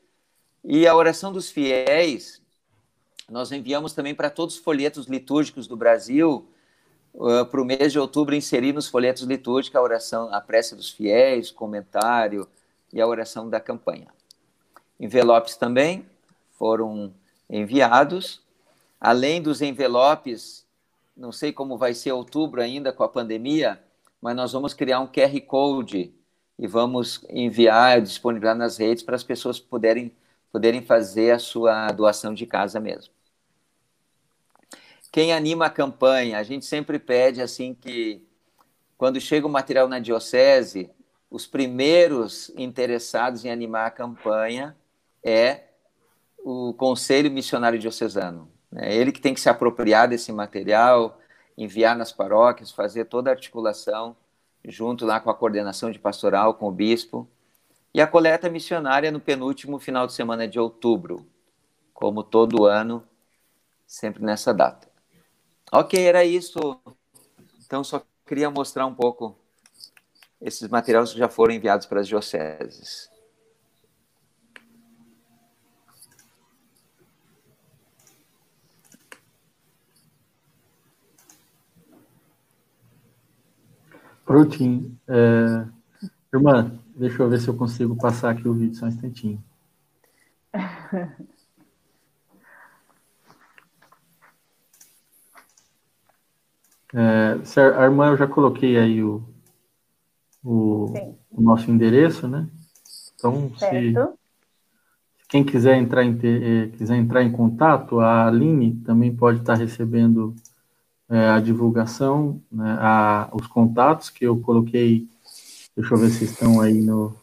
[0.70, 2.42] e a oração dos fiéis,
[3.26, 6.46] nós enviamos também para todos os folhetos litúrgicos do Brasil,
[7.14, 10.90] uh, para o mês de outubro, inserir nos folhetos litúrgicos a oração, a prece dos
[10.90, 12.46] fiéis, comentário
[12.92, 14.08] e a oração da campanha.
[15.00, 16.04] Envelopes também
[16.58, 17.14] foram
[17.48, 18.42] enviados.
[19.00, 20.66] Além dos envelopes,
[21.16, 23.82] não sei como vai ser outubro ainda com a pandemia,
[24.20, 26.12] mas nós vamos criar um QR Code
[26.58, 30.12] e vamos enviar, disponibilizar nas redes para as pessoas poderem
[30.52, 33.12] poderem fazer a sua doação de casa mesmo.
[35.10, 38.26] Quem anima a campanha, a gente sempre pede assim que
[38.96, 40.90] quando chega o material na diocese,
[41.30, 44.76] os primeiros interessados em animar a campanha
[45.22, 45.64] é
[46.38, 48.50] o Conselho Missionário Diocesano.
[48.74, 51.18] É ele que tem que se apropriar desse material,
[51.56, 54.16] enviar nas paróquias, fazer toda a articulação
[54.64, 57.28] junto lá com a coordenação de pastoral, com o bispo,
[57.98, 61.26] e a coleta missionária no penúltimo final de semana de outubro,
[61.92, 63.02] como todo ano,
[63.84, 64.88] sempre nessa data.
[65.72, 66.80] Ok, era isso.
[67.66, 69.36] Então, só queria mostrar um pouco
[70.40, 73.10] esses materiais que já foram enviados para as dioceses.
[84.24, 84.96] Prontinho.
[85.08, 85.66] É...
[86.32, 89.42] Irmã, Deixa eu ver se eu consigo passar aqui o vídeo só um instantinho.
[96.94, 97.38] É,
[97.78, 99.22] a irmã, eu já coloquei aí o,
[100.42, 100.86] o,
[101.30, 102.48] o nosso endereço, né?
[103.14, 103.94] Então, se,
[105.28, 110.34] quem quiser entrar em, eh, quiser entrar em contato, a Aline também pode estar recebendo
[111.10, 115.08] é, a divulgação, né, a, os contatos que eu coloquei.
[115.78, 117.14] Deixa eu ver se estão aí no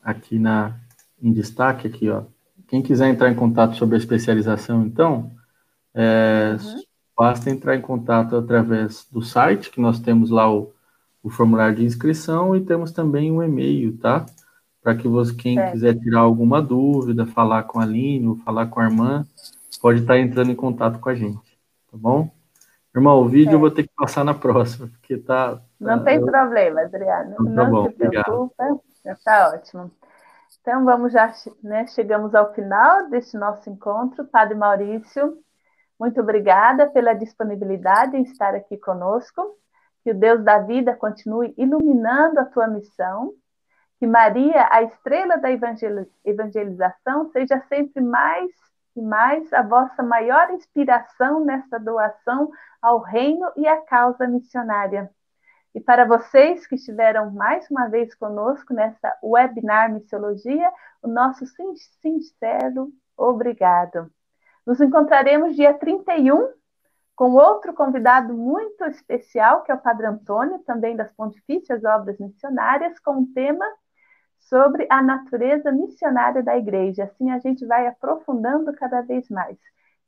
[0.00, 0.78] aqui na
[1.20, 2.22] em destaque aqui, ó.
[2.68, 5.32] Quem quiser entrar em contato sobre a especialização, então,
[5.92, 6.82] é, uhum.
[7.16, 10.72] basta entrar em contato através do site, que nós temos lá o,
[11.20, 14.24] o formulário de inscrição e temos também um e-mail, tá?
[14.80, 18.78] Para que você, quem quiser tirar alguma dúvida, falar com a Aline ou falar com
[18.78, 19.26] a irmã,
[19.82, 21.58] pode estar entrando em contato com a gente,
[21.90, 22.30] tá bom?
[22.94, 25.60] Irmão, o vídeo eu vou ter que passar na próxima, porque tá.
[25.80, 26.26] Não tá, tem eu...
[26.26, 27.32] problema, Adriano.
[27.32, 29.90] Então, tá não bom, se preocupa, está ótimo.
[30.60, 31.32] Então, vamos já,
[31.62, 34.26] né, chegamos ao final deste nosso encontro.
[34.26, 35.38] Padre Maurício,
[35.98, 39.56] muito obrigada pela disponibilidade em estar aqui conosco.
[40.02, 43.32] Que o Deus da vida continue iluminando a tua missão.
[43.98, 48.50] Que Maria, a estrela da evangelização, seja sempre mais
[48.94, 52.50] e mais a vossa maior inspiração nesta doação
[52.80, 55.10] ao reino e à causa missionária.
[55.78, 60.68] E para vocês que estiveram mais uma vez conosco nessa webinar Missiologia,
[61.00, 61.44] o nosso
[62.02, 64.10] sincero obrigado.
[64.66, 66.52] Nos encontraremos dia 31
[67.14, 72.98] com outro convidado muito especial, que é o Padre Antônio, também das Pontifícias Obras Missionárias,
[72.98, 73.64] com um tema
[74.36, 77.04] sobre a natureza missionária da igreja.
[77.04, 79.56] Assim a gente vai aprofundando cada vez mais.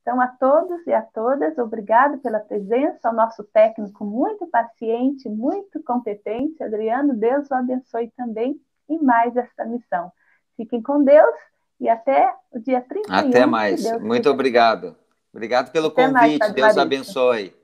[0.02, 5.82] Então, a todos e a todas, obrigado pela presença, ao nosso técnico muito paciente, muito
[5.82, 10.10] competente, Adriano, Deus o abençoe também em mais esta missão.
[10.56, 11.35] Fiquem com Deus
[11.78, 13.14] e até o dia 31.
[13.14, 13.82] Até mais.
[14.01, 14.31] muito quiser.
[14.31, 14.97] obrigado.
[15.32, 16.39] Obrigado pelo até convite.
[16.39, 17.55] Mais, Deus abençoe.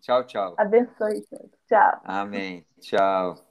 [0.00, 0.54] Tchau, tchau.
[0.58, 1.24] Abençoe.
[1.66, 2.00] Tchau.
[2.04, 2.66] Amém.
[2.80, 3.43] Tchau.